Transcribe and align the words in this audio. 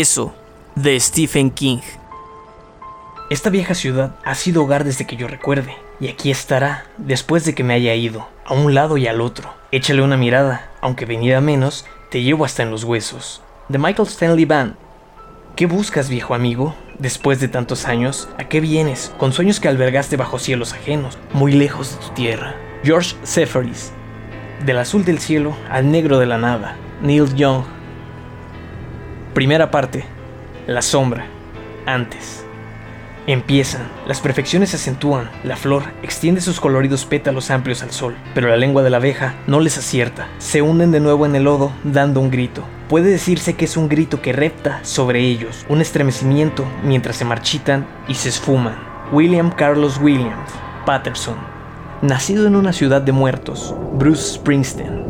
Eso, 0.00 0.32
de 0.74 0.98
Stephen 0.98 1.50
King. 1.50 1.82
Esta 3.28 3.50
vieja 3.50 3.74
ciudad 3.74 4.16
ha 4.24 4.34
sido 4.34 4.62
hogar 4.62 4.84
desde 4.84 5.06
que 5.06 5.16
yo 5.16 5.28
recuerde, 5.28 5.76
y 6.00 6.08
aquí 6.08 6.30
estará 6.30 6.86
después 6.96 7.44
de 7.44 7.54
que 7.54 7.62
me 7.62 7.74
haya 7.74 7.94
ido, 7.94 8.26
a 8.46 8.54
un 8.54 8.72
lado 8.72 8.96
y 8.96 9.06
al 9.06 9.20
otro. 9.20 9.52
Échale 9.70 10.00
una 10.00 10.16
mirada, 10.16 10.70
aunque 10.80 11.04
venida 11.04 11.42
menos, 11.42 11.84
te 12.10 12.22
llevo 12.22 12.46
hasta 12.46 12.62
en 12.62 12.70
los 12.70 12.84
huesos. 12.84 13.42
De 13.68 13.76
Michael 13.76 14.08
Stanley 14.08 14.46
Band. 14.46 14.76
¿Qué 15.56 15.66
buscas, 15.66 16.08
viejo 16.08 16.34
amigo? 16.34 16.74
Después 16.98 17.38
de 17.38 17.48
tantos 17.48 17.84
años, 17.84 18.30
¿a 18.38 18.44
qué 18.44 18.60
vienes? 18.60 19.12
Con 19.18 19.34
sueños 19.34 19.60
que 19.60 19.68
albergaste 19.68 20.16
bajo 20.16 20.38
cielos 20.38 20.72
ajenos, 20.72 21.18
muy 21.34 21.52
lejos 21.52 21.90
de 21.90 22.06
tu 22.06 22.14
tierra. 22.14 22.56
George 22.82 23.14
Sepharis. 23.24 23.92
Del 24.64 24.78
azul 24.78 25.04
del 25.04 25.18
cielo 25.18 25.54
al 25.68 25.90
negro 25.90 26.18
de 26.18 26.24
la 26.24 26.38
nada. 26.38 26.78
Neil 27.02 27.34
Young. 27.34 27.64
Primera 29.34 29.70
parte. 29.70 30.04
La 30.66 30.82
sombra. 30.82 31.24
Antes. 31.86 32.44
Empiezan, 33.26 33.88
las 34.06 34.20
perfecciones 34.20 34.70
se 34.70 34.76
acentúan, 34.76 35.30
la 35.42 35.56
flor 35.56 35.84
extiende 36.02 36.42
sus 36.42 36.60
coloridos 36.60 37.06
pétalos 37.06 37.50
amplios 37.50 37.82
al 37.82 37.92
sol, 37.92 38.14
pero 38.34 38.48
la 38.48 38.58
lengua 38.58 38.82
de 38.82 38.90
la 38.90 38.98
abeja 38.98 39.36
no 39.46 39.60
les 39.60 39.78
acierta, 39.78 40.26
se 40.36 40.60
hunden 40.60 40.90
de 40.90 41.00
nuevo 41.00 41.24
en 41.24 41.34
el 41.34 41.44
lodo 41.44 41.72
dando 41.82 42.20
un 42.20 42.30
grito. 42.30 42.62
Puede 42.90 43.10
decirse 43.10 43.54
que 43.54 43.64
es 43.64 43.78
un 43.78 43.88
grito 43.88 44.20
que 44.20 44.34
repta 44.34 44.80
sobre 44.82 45.20
ellos, 45.20 45.64
un 45.70 45.80
estremecimiento 45.80 46.66
mientras 46.84 47.16
se 47.16 47.24
marchitan 47.24 47.86
y 48.08 48.16
se 48.16 48.28
esfuman. 48.28 48.76
William 49.12 49.50
Carlos 49.50 49.98
Williams, 49.98 50.50
Patterson, 50.84 51.36
nacido 52.02 52.46
en 52.46 52.56
una 52.56 52.74
ciudad 52.74 53.00
de 53.00 53.12
muertos, 53.12 53.74
Bruce 53.94 54.34
Springsteen. 54.34 55.06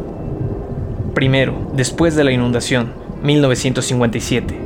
Primero, 1.13 1.73
después 1.75 2.15
de 2.15 2.25
la 2.25 2.31
inundación, 2.31 3.02
1957. 3.23 4.59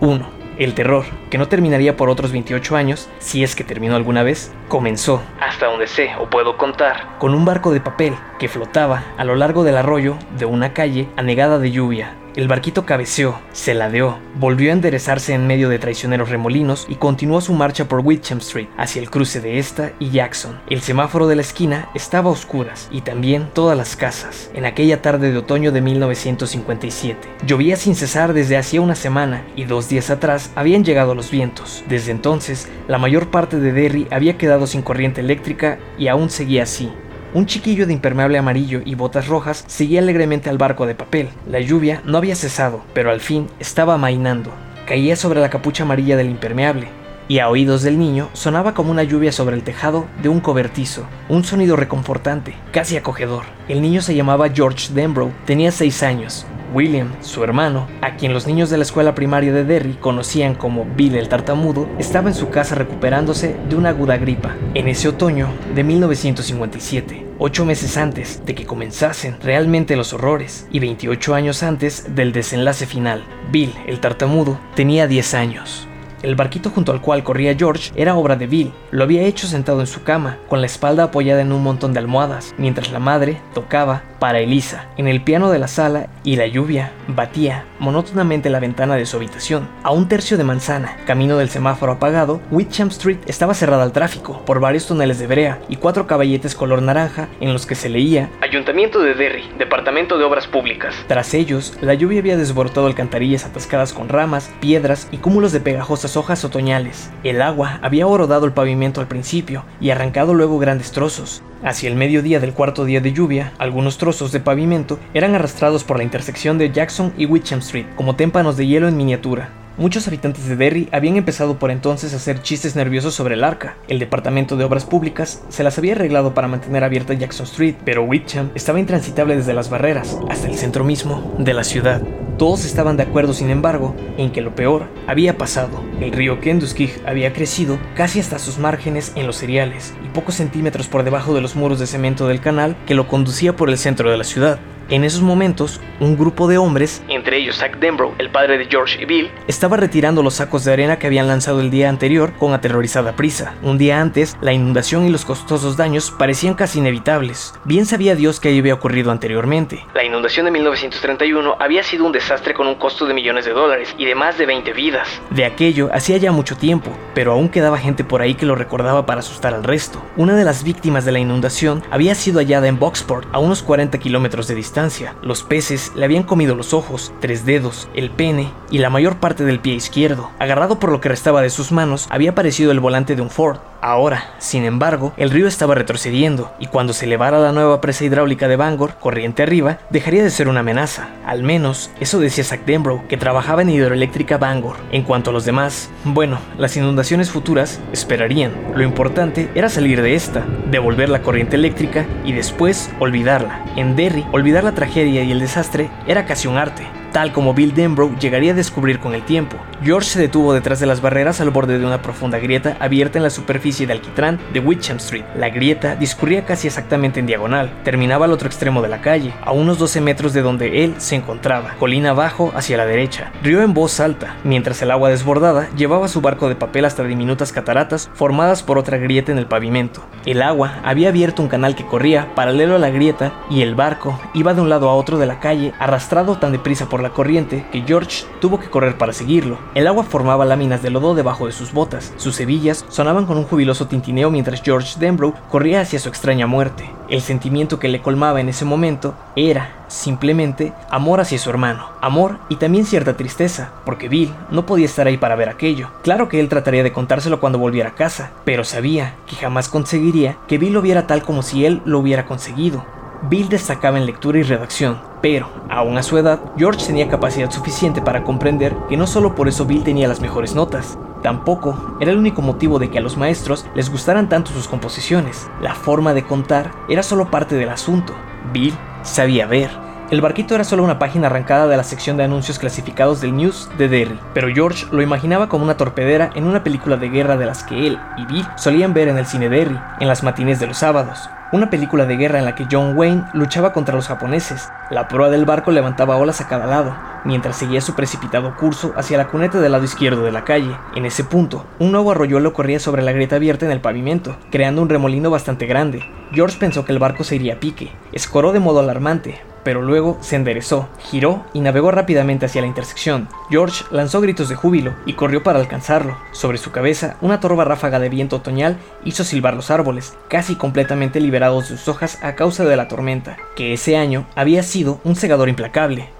1. 0.00 0.34
El 0.56 0.74
terror, 0.74 1.04
que 1.30 1.38
no 1.38 1.48
terminaría 1.48 1.96
por 1.96 2.10
otros 2.10 2.30
28 2.30 2.76
años, 2.76 3.08
si 3.18 3.42
es 3.42 3.56
que 3.56 3.64
terminó 3.64 3.96
alguna 3.96 4.22
vez, 4.22 4.52
comenzó, 4.68 5.20
hasta 5.40 5.66
donde 5.66 5.88
sé 5.88 6.10
o 6.20 6.30
puedo 6.30 6.56
contar, 6.56 7.18
con 7.18 7.34
un 7.34 7.44
barco 7.44 7.72
de 7.72 7.80
papel 7.80 8.14
que 8.38 8.48
flotaba 8.48 9.02
a 9.16 9.24
lo 9.24 9.34
largo 9.34 9.64
del 9.64 9.76
arroyo 9.76 10.16
de 10.38 10.44
una 10.44 10.72
calle 10.72 11.08
anegada 11.16 11.58
de 11.58 11.72
lluvia, 11.72 12.14
el 12.36 12.48
barquito 12.48 12.84
cabeceó, 12.84 13.38
se 13.52 13.74
ladeó, 13.74 14.18
volvió 14.34 14.70
a 14.70 14.72
enderezarse 14.72 15.34
en 15.34 15.46
medio 15.46 15.68
de 15.68 15.78
traicioneros 15.78 16.30
remolinos 16.30 16.86
y 16.88 16.96
continuó 16.96 17.40
su 17.40 17.52
marcha 17.52 17.86
por 17.86 18.00
Whitchamp 18.00 18.42
Street, 18.42 18.68
hacia 18.76 19.00
el 19.00 19.10
cruce 19.10 19.40
de 19.40 19.58
esta 19.58 19.92
y 20.00 20.10
Jackson. 20.10 20.60
El 20.68 20.80
semáforo 20.80 21.28
de 21.28 21.36
la 21.36 21.42
esquina 21.42 21.88
estaba 21.94 22.30
a 22.30 22.32
oscuras 22.32 22.88
y 22.90 23.02
también 23.02 23.48
todas 23.52 23.76
las 23.78 23.94
casas, 23.94 24.50
en 24.52 24.64
aquella 24.64 25.00
tarde 25.00 25.30
de 25.30 25.38
otoño 25.38 25.70
de 25.70 25.80
1957. 25.80 27.28
Llovía 27.46 27.76
sin 27.76 27.94
cesar 27.94 28.32
desde 28.32 28.56
hacía 28.56 28.80
una 28.80 28.96
semana 28.96 29.44
y 29.54 29.64
dos 29.64 29.88
días 29.88 30.10
atrás 30.10 30.50
habían 30.56 30.84
llegado 30.84 31.14
los 31.14 31.30
vientos. 31.30 31.84
Desde 31.88 32.10
entonces, 32.10 32.68
la 32.88 32.98
mayor 32.98 33.30
parte 33.30 33.60
de 33.60 33.72
Derry 33.72 34.08
había 34.10 34.36
quedado 34.36 34.66
sin 34.66 34.82
corriente 34.82 35.20
eléctrica 35.20 35.78
y 35.98 36.08
aún 36.08 36.30
seguía 36.30 36.64
así. 36.64 36.90
Un 37.34 37.46
chiquillo 37.46 37.88
de 37.88 37.92
impermeable 37.92 38.38
amarillo 38.38 38.80
y 38.84 38.94
botas 38.94 39.26
rojas 39.26 39.64
seguía 39.66 39.98
alegremente 39.98 40.50
al 40.50 40.56
barco 40.56 40.86
de 40.86 40.94
papel. 40.94 41.30
La 41.50 41.58
lluvia 41.58 42.00
no 42.04 42.16
había 42.16 42.36
cesado, 42.36 42.84
pero 42.94 43.10
al 43.10 43.20
fin 43.20 43.48
estaba 43.58 43.94
amainando. 43.94 44.52
Caía 44.86 45.16
sobre 45.16 45.40
la 45.40 45.50
capucha 45.50 45.82
amarilla 45.82 46.16
del 46.16 46.30
impermeable, 46.30 46.86
y 47.28 47.38
a 47.38 47.48
oídos 47.48 47.82
del 47.82 47.98
niño 47.98 48.28
sonaba 48.32 48.74
como 48.74 48.90
una 48.90 49.02
lluvia 49.02 49.32
sobre 49.32 49.56
el 49.56 49.62
tejado 49.62 50.06
de 50.22 50.28
un 50.28 50.40
cobertizo, 50.40 51.04
un 51.28 51.44
sonido 51.44 51.76
reconfortante, 51.76 52.54
casi 52.72 52.96
acogedor. 52.96 53.44
El 53.68 53.82
niño 53.82 54.02
se 54.02 54.14
llamaba 54.14 54.50
George 54.50 54.92
Denbrough, 54.92 55.32
tenía 55.46 55.70
seis 55.70 56.02
años, 56.02 56.46
William, 56.74 57.12
su 57.20 57.44
hermano, 57.44 57.86
a 58.02 58.16
quien 58.16 58.34
los 58.34 58.48
niños 58.48 58.68
de 58.68 58.76
la 58.76 58.82
escuela 58.82 59.14
primaria 59.14 59.52
de 59.52 59.64
Derry 59.64 59.94
conocían 59.94 60.56
como 60.56 60.84
Bill 60.84 61.14
el 61.14 61.28
tartamudo, 61.28 61.88
estaba 61.98 62.28
en 62.28 62.34
su 62.34 62.50
casa 62.50 62.74
recuperándose 62.74 63.56
de 63.68 63.76
una 63.76 63.90
aguda 63.90 64.16
gripa, 64.16 64.56
en 64.74 64.88
ese 64.88 65.08
otoño 65.08 65.48
de 65.74 65.84
1957, 65.84 67.26
ocho 67.38 67.64
meses 67.64 67.96
antes 67.96 68.44
de 68.44 68.56
que 68.56 68.66
comenzasen 68.66 69.36
realmente 69.40 69.94
los 69.94 70.12
horrores 70.12 70.66
y 70.72 70.80
28 70.80 71.34
años 71.34 71.62
antes 71.62 72.14
del 72.14 72.32
desenlace 72.32 72.86
final. 72.86 73.24
Bill 73.52 73.72
el 73.86 74.00
tartamudo 74.00 74.58
tenía 74.74 75.06
10 75.06 75.34
años. 75.34 75.88
El 76.24 76.36
barquito 76.36 76.70
junto 76.70 76.90
al 76.90 77.02
cual 77.02 77.22
corría 77.22 77.54
George 77.54 77.92
era 77.96 78.14
obra 78.14 78.34
de 78.34 78.46
Bill. 78.46 78.72
Lo 78.90 79.04
había 79.04 79.24
hecho 79.24 79.46
sentado 79.46 79.80
en 79.80 79.86
su 79.86 80.04
cama, 80.04 80.38
con 80.48 80.62
la 80.62 80.66
espalda 80.66 81.04
apoyada 81.04 81.42
en 81.42 81.52
un 81.52 81.62
montón 81.62 81.92
de 81.92 81.98
almohadas, 81.98 82.54
mientras 82.56 82.90
la 82.90 82.98
madre 82.98 83.42
tocaba 83.52 84.02
para 84.20 84.38
Elisa 84.38 84.88
en 84.96 85.06
el 85.06 85.20
piano 85.20 85.50
de 85.50 85.58
la 85.58 85.68
sala 85.68 86.08
y 86.24 86.36
la 86.36 86.46
lluvia 86.46 86.92
batía 87.08 87.66
monótonamente 87.78 88.48
la 88.48 88.58
ventana 88.58 88.96
de 88.96 89.04
su 89.04 89.18
habitación. 89.18 89.68
A 89.82 89.90
un 89.90 90.08
tercio 90.08 90.38
de 90.38 90.44
manzana, 90.44 90.96
camino 91.04 91.36
del 91.36 91.50
semáforo 91.50 91.92
apagado, 91.92 92.40
Whitchamp 92.50 92.92
Street 92.92 93.18
estaba 93.26 93.52
cerrada 93.52 93.82
al 93.82 93.92
tráfico 93.92 94.40
por 94.46 94.60
varios 94.60 94.86
túneles 94.86 95.18
de 95.18 95.26
brea 95.26 95.60
y 95.68 95.76
cuatro 95.76 96.06
caballetes 96.06 96.54
color 96.54 96.80
naranja 96.80 97.28
en 97.40 97.52
los 97.52 97.66
que 97.66 97.74
se 97.74 97.90
leía 97.90 98.30
Ayuntamiento 98.40 99.00
de 99.00 99.12
Derry, 99.12 99.44
Departamento 99.58 100.16
de 100.16 100.24
Obras 100.24 100.46
Públicas. 100.46 100.94
Tras 101.06 101.34
ellos, 101.34 101.76
la 101.82 101.92
lluvia 101.92 102.20
había 102.20 102.38
desbordado 102.38 102.86
alcantarillas 102.86 103.44
atascadas 103.44 103.92
con 103.92 104.08
ramas, 104.08 104.50
piedras 104.60 105.06
y 105.12 105.18
cúmulos 105.18 105.52
de 105.52 105.60
pegajosas 105.60 106.13
hojas 106.16 106.44
otoñales. 106.44 107.10
El 107.22 107.42
agua 107.42 107.78
había 107.82 108.06
horodado 108.06 108.46
el 108.46 108.52
pavimento 108.52 109.00
al 109.00 109.08
principio 109.08 109.64
y 109.80 109.90
arrancado 109.90 110.34
luego 110.34 110.58
grandes 110.58 110.92
trozos. 110.92 111.42
Hacia 111.62 111.88
el 111.88 111.96
mediodía 111.96 112.40
del 112.40 112.52
cuarto 112.52 112.84
día 112.84 113.00
de 113.00 113.12
lluvia, 113.12 113.52
algunos 113.58 113.98
trozos 113.98 114.32
de 114.32 114.40
pavimento 114.40 114.98
eran 115.14 115.34
arrastrados 115.34 115.84
por 115.84 115.96
la 115.96 116.04
intersección 116.04 116.58
de 116.58 116.70
Jackson 116.70 117.12
y 117.16 117.26
Whitchamp 117.26 117.62
Street 117.62 117.86
como 117.96 118.16
témpanos 118.16 118.56
de 118.56 118.66
hielo 118.66 118.88
en 118.88 118.96
miniatura. 118.96 119.63
Muchos 119.76 120.06
habitantes 120.06 120.46
de 120.46 120.54
Derry 120.54 120.88
habían 120.92 121.16
empezado 121.16 121.58
por 121.58 121.72
entonces 121.72 122.12
a 122.12 122.16
hacer 122.16 122.40
chistes 122.42 122.76
nerviosos 122.76 123.12
sobre 123.12 123.34
el 123.34 123.42
arca. 123.42 123.76
El 123.88 123.98
Departamento 123.98 124.56
de 124.56 124.62
Obras 124.62 124.84
Públicas 124.84 125.42
se 125.48 125.64
las 125.64 125.78
había 125.78 125.94
arreglado 125.94 126.32
para 126.32 126.46
mantener 126.46 126.84
abierta 126.84 127.12
Jackson 127.12 127.44
Street, 127.46 127.74
pero 127.84 128.04
Whitcham 128.04 128.50
estaba 128.54 128.78
intransitable 128.78 129.34
desde 129.34 129.52
las 129.52 129.70
barreras 129.70 130.16
hasta 130.30 130.46
el 130.46 130.54
centro 130.54 130.84
mismo 130.84 131.34
de 131.38 131.54
la 131.54 131.64
ciudad. 131.64 132.02
Todos 132.38 132.64
estaban 132.64 132.96
de 132.96 133.02
acuerdo, 133.02 133.32
sin 133.32 133.50
embargo, 133.50 133.96
en 134.16 134.30
que 134.30 134.42
lo 134.42 134.54
peor 134.54 134.86
había 135.08 135.38
pasado. 135.38 135.82
El 136.00 136.12
río 136.12 136.40
Kentucky 136.40 136.92
había 137.04 137.32
crecido 137.32 137.76
casi 137.96 138.20
hasta 138.20 138.38
sus 138.38 138.58
márgenes 138.58 139.10
en 139.16 139.26
los 139.26 139.38
cereales 139.38 139.92
y 140.04 140.08
pocos 140.10 140.36
centímetros 140.36 140.86
por 140.86 141.02
debajo 141.02 141.34
de 141.34 141.40
los 141.40 141.56
muros 141.56 141.80
de 141.80 141.88
cemento 141.88 142.28
del 142.28 142.40
canal 142.40 142.76
que 142.86 142.94
lo 142.94 143.08
conducía 143.08 143.56
por 143.56 143.70
el 143.70 143.78
centro 143.78 144.08
de 144.08 144.18
la 144.18 144.24
ciudad. 144.24 144.60
En 144.90 145.02
esos 145.02 145.22
momentos, 145.22 145.80
un 145.98 146.14
grupo 146.14 146.46
de 146.46 146.58
hombres, 146.58 147.02
entre 147.08 147.38
ellos 147.38 147.56
Zach 147.56 147.78
Denbrough, 147.78 148.12
el 148.18 148.28
padre 148.28 148.58
de 148.58 148.66
George 148.66 149.00
y 149.00 149.06
Bill, 149.06 149.30
estaba 149.48 149.78
retirando 149.78 150.22
los 150.22 150.34
sacos 150.34 150.62
de 150.64 150.74
arena 150.74 150.98
que 150.98 151.06
habían 151.06 151.26
lanzado 151.26 151.62
el 151.62 151.70
día 151.70 151.88
anterior 151.88 152.34
con 152.34 152.52
aterrorizada 152.52 153.16
prisa. 153.16 153.54
Un 153.62 153.78
día 153.78 154.02
antes, 154.02 154.36
la 154.42 154.52
inundación 154.52 155.06
y 155.06 155.10
los 155.10 155.24
costosos 155.24 155.78
daños 155.78 156.10
parecían 156.10 156.52
casi 156.52 156.80
inevitables. 156.80 157.54
Bien 157.64 157.86
sabía 157.86 158.14
Dios 158.14 158.40
que 158.40 158.50
había 158.58 158.74
ocurrido 158.74 159.10
anteriormente. 159.10 159.86
La 159.94 160.04
inundación 160.04 160.44
de 160.44 160.52
1931 160.52 161.56
había 161.58 161.82
sido 161.82 162.04
un 162.04 162.12
desastre 162.12 162.52
con 162.52 162.66
un 162.66 162.74
costo 162.74 163.06
de 163.06 163.14
millones 163.14 163.46
de 163.46 163.52
dólares 163.52 163.94
y 163.96 164.04
de 164.04 164.14
más 164.14 164.36
de 164.36 164.44
20 164.44 164.70
vidas. 164.74 165.08
De 165.30 165.46
aquello 165.46 165.88
hacía 165.94 166.18
ya 166.18 166.30
mucho 166.30 166.58
tiempo, 166.58 166.90
pero 167.14 167.32
aún 167.32 167.48
quedaba 167.48 167.78
gente 167.78 168.04
por 168.04 168.20
ahí 168.20 168.34
que 168.34 168.44
lo 168.44 168.54
recordaba 168.54 169.06
para 169.06 169.20
asustar 169.20 169.54
al 169.54 169.64
resto. 169.64 170.04
Una 170.18 170.36
de 170.36 170.44
las 170.44 170.62
víctimas 170.62 171.06
de 171.06 171.12
la 171.12 171.20
inundación 171.20 171.82
había 171.90 172.14
sido 172.14 172.38
hallada 172.38 172.68
en 172.68 172.78
Boxport, 172.78 173.26
a 173.32 173.38
unos 173.38 173.62
40 173.62 173.96
kilómetros 173.98 174.46
de 174.46 174.54
distancia 174.54 174.73
los 175.22 175.44
peces 175.44 175.92
le 175.94 176.04
habían 176.04 176.24
comido 176.24 176.56
los 176.56 176.74
ojos, 176.74 177.12
tres 177.20 177.46
dedos, 177.46 177.88
el 177.94 178.10
pene 178.10 178.52
y 178.72 178.78
la 178.78 178.90
mayor 178.90 179.20
parte 179.20 179.44
del 179.44 179.60
pie 179.60 179.74
izquierdo. 179.74 180.30
Agarrado 180.40 180.80
por 180.80 180.90
lo 180.90 181.00
que 181.00 181.08
restaba 181.08 181.42
de 181.42 181.50
sus 181.50 181.70
manos, 181.70 182.08
había 182.10 182.30
aparecido 182.30 182.72
el 182.72 182.80
volante 182.80 183.14
de 183.14 183.22
un 183.22 183.30
Ford. 183.30 183.58
Ahora, 183.86 184.30
sin 184.38 184.64
embargo, 184.64 185.12
el 185.18 185.28
río 185.28 185.46
estaba 185.46 185.74
retrocediendo 185.74 186.50
y 186.58 186.68
cuando 186.68 186.94
se 186.94 187.04
elevara 187.04 187.38
la 187.38 187.52
nueva 187.52 187.82
presa 187.82 188.06
hidráulica 188.06 188.48
de 188.48 188.56
Bangor, 188.56 188.94
corriente 188.94 189.42
arriba, 189.42 189.76
dejaría 189.90 190.22
de 190.22 190.30
ser 190.30 190.48
una 190.48 190.60
amenaza. 190.60 191.10
Al 191.26 191.42
menos, 191.42 191.90
eso 192.00 192.18
decía 192.18 192.44
Zach 192.44 192.64
Denbrough, 192.64 193.06
que 193.08 193.18
trabajaba 193.18 193.60
en 193.60 193.68
hidroeléctrica 193.68 194.38
Bangor. 194.38 194.76
En 194.90 195.02
cuanto 195.02 195.28
a 195.28 195.32
los 195.34 195.44
demás, 195.44 195.90
bueno, 196.02 196.38
las 196.56 196.78
inundaciones 196.78 197.30
futuras 197.30 197.78
esperarían. 197.92 198.52
Lo 198.74 198.84
importante 198.84 199.50
era 199.54 199.68
salir 199.68 200.00
de 200.00 200.14
esta, 200.14 200.46
devolver 200.70 201.10
la 201.10 201.20
corriente 201.20 201.56
eléctrica 201.56 202.06
y 202.24 202.32
después 202.32 202.90
olvidarla. 203.00 203.66
En 203.76 203.96
Derry, 203.96 204.24
olvidar 204.32 204.64
la 204.64 204.72
tragedia 204.72 205.24
y 205.24 205.30
el 205.30 205.40
desastre 205.40 205.90
era 206.06 206.24
casi 206.24 206.48
un 206.48 206.56
arte 206.56 206.86
tal 207.14 207.32
como 207.32 207.54
Bill 207.54 207.74
Denbrough 207.74 208.18
llegaría 208.18 208.50
a 208.50 208.56
descubrir 208.56 208.98
con 208.98 209.14
el 209.14 209.22
tiempo. 209.22 209.56
George 209.84 210.08
se 210.08 210.20
detuvo 210.20 210.52
detrás 210.52 210.80
de 210.80 210.86
las 210.86 211.00
barreras 211.00 211.40
al 211.40 211.50
borde 211.50 211.78
de 211.78 211.86
una 211.86 212.02
profunda 212.02 212.40
grieta 212.40 212.76
abierta 212.80 213.18
en 213.18 213.22
la 213.22 213.30
superficie 213.30 213.86
de 213.86 213.92
alquitrán 213.92 214.40
de 214.52 214.58
Whitcham 214.58 214.96
Street. 214.96 215.24
La 215.36 215.48
grieta 215.48 215.94
discurría 215.94 216.44
casi 216.44 216.66
exactamente 216.66 217.20
en 217.20 217.26
diagonal, 217.26 217.72
terminaba 217.84 218.24
al 218.24 218.32
otro 218.32 218.48
extremo 218.48 218.82
de 218.82 218.88
la 218.88 219.00
calle, 219.00 219.32
a 219.44 219.52
unos 219.52 219.78
12 219.78 220.00
metros 220.00 220.32
de 220.32 220.42
donde 220.42 220.82
él 220.82 220.96
se 220.98 221.14
encontraba, 221.14 221.76
colina 221.78 222.10
abajo 222.10 222.52
hacia 222.56 222.76
la 222.76 222.84
derecha. 222.84 223.30
Rió 223.44 223.62
en 223.62 223.74
voz 223.74 224.00
alta, 224.00 224.34
mientras 224.42 224.82
el 224.82 224.90
agua 224.90 225.10
desbordada 225.10 225.68
llevaba 225.76 226.08
su 226.08 226.20
barco 226.20 226.48
de 226.48 226.56
papel 226.56 226.84
hasta 226.84 227.04
diminutas 227.04 227.52
cataratas 227.52 228.10
formadas 228.14 228.64
por 228.64 228.76
otra 228.76 228.98
grieta 228.98 229.30
en 229.30 229.38
el 229.38 229.46
pavimento. 229.46 230.04
El 230.26 230.42
agua 230.42 230.80
había 230.82 231.10
abierto 231.10 231.42
un 231.42 231.48
canal 231.48 231.76
que 231.76 231.86
corría 231.86 232.34
paralelo 232.34 232.74
a 232.74 232.80
la 232.80 232.90
grieta 232.90 233.34
y 233.50 233.62
el 233.62 233.76
barco 233.76 234.18
iba 234.34 234.52
de 234.52 234.62
un 234.62 234.68
lado 234.68 234.88
a 234.90 234.96
otro 234.96 235.16
de 235.18 235.26
la 235.26 235.38
calle 235.38 235.74
arrastrado 235.78 236.38
tan 236.38 236.50
deprisa 236.50 236.88
por 236.88 237.03
la 237.04 237.10
corriente 237.10 237.64
que 237.70 237.82
George 237.82 238.24
tuvo 238.40 238.58
que 238.58 238.68
correr 238.68 238.98
para 238.98 239.12
seguirlo. 239.12 239.58
El 239.76 239.86
agua 239.86 240.02
formaba 240.02 240.44
láminas 240.44 240.82
de 240.82 240.90
lodo 240.90 241.14
debajo 241.14 241.46
de 241.46 241.52
sus 241.52 241.72
botas, 241.72 242.12
sus 242.16 242.40
hebillas 242.40 242.84
sonaban 242.88 243.26
con 243.26 243.36
un 243.36 243.44
jubiloso 243.44 243.86
tintineo 243.86 244.30
mientras 244.30 244.62
George 244.62 244.98
Denbrough 244.98 245.34
corría 245.48 245.82
hacia 245.82 246.00
su 246.00 246.08
extraña 246.08 246.48
muerte. 246.48 246.90
El 247.08 247.20
sentimiento 247.20 247.78
que 247.78 247.88
le 247.88 248.00
colmaba 248.00 248.40
en 248.40 248.48
ese 248.48 248.64
momento 248.64 249.14
era, 249.36 249.84
simplemente, 249.88 250.72
amor 250.90 251.20
hacia 251.20 251.38
su 251.38 251.50
hermano. 251.50 251.90
Amor 252.00 252.38
y 252.48 252.56
también 252.56 252.86
cierta 252.86 253.16
tristeza, 253.16 253.72
porque 253.84 254.08
Bill 254.08 254.32
no 254.50 254.66
podía 254.66 254.86
estar 254.86 255.06
ahí 255.06 255.18
para 255.18 255.36
ver 255.36 255.50
aquello. 255.50 255.90
Claro 256.02 256.28
que 256.28 256.40
él 256.40 256.48
trataría 256.48 256.82
de 256.82 256.92
contárselo 256.92 257.40
cuando 257.40 257.58
volviera 257.58 257.90
a 257.90 257.94
casa, 257.94 258.32
pero 258.44 258.64
sabía 258.64 259.14
que 259.26 259.36
jamás 259.36 259.68
conseguiría 259.68 260.38
que 260.48 260.58
Bill 260.58 260.72
lo 260.72 260.82
viera 260.82 261.06
tal 261.06 261.22
como 261.22 261.42
si 261.42 261.66
él 261.66 261.82
lo 261.84 261.98
hubiera 261.98 262.24
conseguido. 262.24 262.84
Bill 263.28 263.48
destacaba 263.48 263.98
en 263.98 264.06
lectura 264.06 264.38
y 264.38 264.42
redacción, 264.42 265.00
pero, 265.24 265.48
aún 265.70 265.96
a 265.96 266.02
su 266.02 266.18
edad, 266.18 266.38
George 266.58 266.84
tenía 266.84 267.08
capacidad 267.08 267.50
suficiente 267.50 268.02
para 268.02 268.24
comprender 268.24 268.76
que 268.90 268.98
no 268.98 269.06
solo 269.06 269.34
por 269.34 269.48
eso 269.48 269.64
Bill 269.64 269.82
tenía 269.82 270.06
las 270.06 270.20
mejores 270.20 270.54
notas, 270.54 270.98
tampoco 271.22 271.96
era 271.98 272.10
el 272.12 272.18
único 272.18 272.42
motivo 272.42 272.78
de 272.78 272.90
que 272.90 272.98
a 272.98 273.00
los 273.00 273.16
maestros 273.16 273.64
les 273.74 273.90
gustaran 273.90 274.28
tanto 274.28 274.50
sus 274.50 274.68
composiciones. 274.68 275.48
La 275.62 275.74
forma 275.74 276.12
de 276.12 276.24
contar 276.24 276.72
era 276.90 277.02
solo 277.02 277.30
parte 277.30 277.54
del 277.54 277.70
asunto. 277.70 278.12
Bill 278.52 278.74
sabía 279.02 279.46
ver. 279.46 279.83
El 280.14 280.20
barquito 280.20 280.54
era 280.54 280.62
solo 280.62 280.84
una 280.84 281.00
página 281.00 281.26
arrancada 281.26 281.66
de 281.66 281.76
la 281.76 281.82
sección 281.82 282.16
de 282.16 282.22
anuncios 282.22 282.60
clasificados 282.60 283.20
del 283.20 283.34
News 283.34 283.68
de 283.78 283.88
Derry, 283.88 284.16
pero 284.32 284.46
George 284.46 284.86
lo 284.92 285.02
imaginaba 285.02 285.48
como 285.48 285.64
una 285.64 285.76
torpedera 285.76 286.30
en 286.36 286.44
una 286.44 286.62
película 286.62 286.96
de 286.96 287.08
guerra 287.08 287.36
de 287.36 287.46
las 287.46 287.64
que 287.64 287.88
él 287.88 287.98
y 288.16 288.24
Bill 288.26 288.46
solían 288.54 288.94
ver 288.94 289.08
en 289.08 289.18
el 289.18 289.26
cine 289.26 289.48
Derry, 289.48 289.76
en 289.98 290.06
las 290.06 290.22
matines 290.22 290.60
de 290.60 290.68
los 290.68 290.78
sábados 290.78 291.28
una 291.54 291.70
película 291.70 292.04
de 292.04 292.16
guerra 292.16 292.40
en 292.40 292.46
la 292.46 292.56
que 292.56 292.66
John 292.68 292.96
Wayne 292.96 293.26
luchaba 293.32 293.72
contra 293.72 293.94
los 293.94 294.08
japoneses. 294.08 294.68
La 294.90 295.06
proa 295.06 295.30
del 295.30 295.44
barco 295.44 295.70
levantaba 295.70 296.16
olas 296.16 296.40
a 296.40 296.48
cada 296.48 296.66
lado, 296.66 296.96
mientras 297.24 297.56
seguía 297.56 297.80
su 297.80 297.94
precipitado 297.94 298.56
curso 298.56 298.92
hacia 298.96 299.18
la 299.18 299.28
cuneta 299.28 299.60
del 299.60 299.70
lado 299.70 299.84
izquierdo 299.84 300.24
de 300.24 300.32
la 300.32 300.42
calle. 300.42 300.76
En 300.96 301.06
ese 301.06 301.22
punto, 301.22 301.64
un 301.78 301.92
nuevo 301.92 302.10
arroyuelo 302.10 302.52
corría 302.52 302.80
sobre 302.80 303.02
la 303.02 303.12
grieta 303.12 303.36
abierta 303.36 303.66
en 303.66 303.70
el 303.70 303.80
pavimento, 303.80 304.36
creando 304.50 304.82
un 304.82 304.88
remolino 304.88 305.30
bastante 305.30 305.66
grande. 305.66 306.04
George 306.32 306.58
pensó 306.58 306.84
que 306.84 306.90
el 306.90 306.98
barco 306.98 307.22
se 307.22 307.36
iría 307.36 307.54
a 307.54 307.60
pique. 307.60 307.92
Escoró 308.10 308.50
de 308.50 308.58
modo 308.58 308.80
alarmante, 308.80 309.40
pero 309.64 309.82
luego 309.82 310.18
se 310.20 310.36
enderezó, 310.36 310.88
giró 311.10 311.44
y 311.52 311.60
navegó 311.60 311.90
rápidamente 311.90 312.46
hacia 312.46 312.60
la 312.60 312.66
intersección. 312.68 313.28
George 313.50 313.84
lanzó 313.90 314.20
gritos 314.20 314.48
de 314.48 314.54
júbilo 314.54 314.94
y 315.06 315.14
corrió 315.14 315.42
para 315.42 315.58
alcanzarlo. 315.58 316.16
Sobre 316.32 316.58
su 316.58 316.70
cabeza, 316.70 317.16
una 317.20 317.40
torva 317.40 317.64
ráfaga 317.64 317.98
de 317.98 318.08
viento 318.08 318.36
otoñal 318.36 318.76
hizo 319.04 319.24
silbar 319.24 319.54
los 319.54 319.70
árboles, 319.70 320.14
casi 320.28 320.54
completamente 320.54 321.20
liberados 321.20 321.68
de 321.68 321.76
sus 321.76 321.88
hojas 321.88 322.18
a 322.22 322.34
causa 322.34 322.64
de 322.64 322.76
la 322.76 322.88
tormenta, 322.88 323.36
que 323.56 323.72
ese 323.72 323.96
año 323.96 324.26
había 324.36 324.62
sido 324.62 325.00
un 325.04 325.16
segador 325.16 325.48
implacable. 325.48 326.10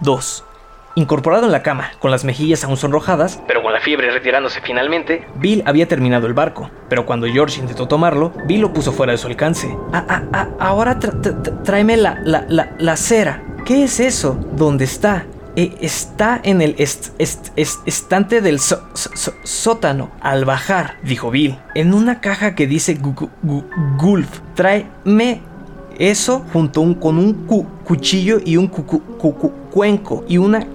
2. 0.00 0.44
Incorporado 0.98 1.46
en 1.46 1.52
la 1.52 1.62
cama, 1.62 1.92
con 2.00 2.10
las 2.10 2.24
mejillas 2.24 2.64
aún 2.64 2.76
sonrojadas, 2.76 3.40
pero 3.46 3.62
con 3.62 3.72
la 3.72 3.78
fiebre 3.78 4.10
retirándose 4.10 4.60
finalmente, 4.60 5.24
Bill 5.36 5.62
había 5.64 5.86
terminado 5.86 6.26
el 6.26 6.34
barco, 6.34 6.72
pero 6.88 7.06
cuando 7.06 7.28
George 7.28 7.60
intentó 7.60 7.86
tomarlo, 7.86 8.32
Bill 8.46 8.62
lo 8.62 8.72
puso 8.72 8.90
fuera 8.90 9.12
de 9.12 9.18
su 9.18 9.28
alcance. 9.28 9.68
Ah, 9.92 10.04
ah, 10.08 10.22
ah, 10.32 10.48
ahora 10.58 10.98
tráeme 10.98 11.96
la, 11.96 12.18
la, 12.24 12.46
la, 12.48 12.74
la 12.80 12.96
cera. 12.96 13.44
¿Qué 13.64 13.84
es 13.84 14.00
eso? 14.00 14.40
¿Dónde 14.56 14.86
está? 14.86 15.24
Eh, 15.54 15.76
está 15.80 16.40
en 16.42 16.62
el 16.62 16.74
estante 16.76 18.40
del 18.40 18.58
sótano 18.58 20.10
al 20.20 20.44
bajar, 20.44 20.96
dijo 21.04 21.30
Bill, 21.30 21.58
en 21.76 21.94
una 21.94 22.20
caja 22.20 22.56
que 22.56 22.66
dice 22.66 22.98
Gulf. 23.98 24.40
Tráeme 24.54 25.42
eso 25.98 26.44
junto 26.52 26.82
con 27.00 27.18
un 27.18 27.34
cuchillo 27.84 28.40
y 28.44 28.56
un 28.56 28.68
cuenco 28.68 30.24
y 30.28 30.38
una 30.38 30.66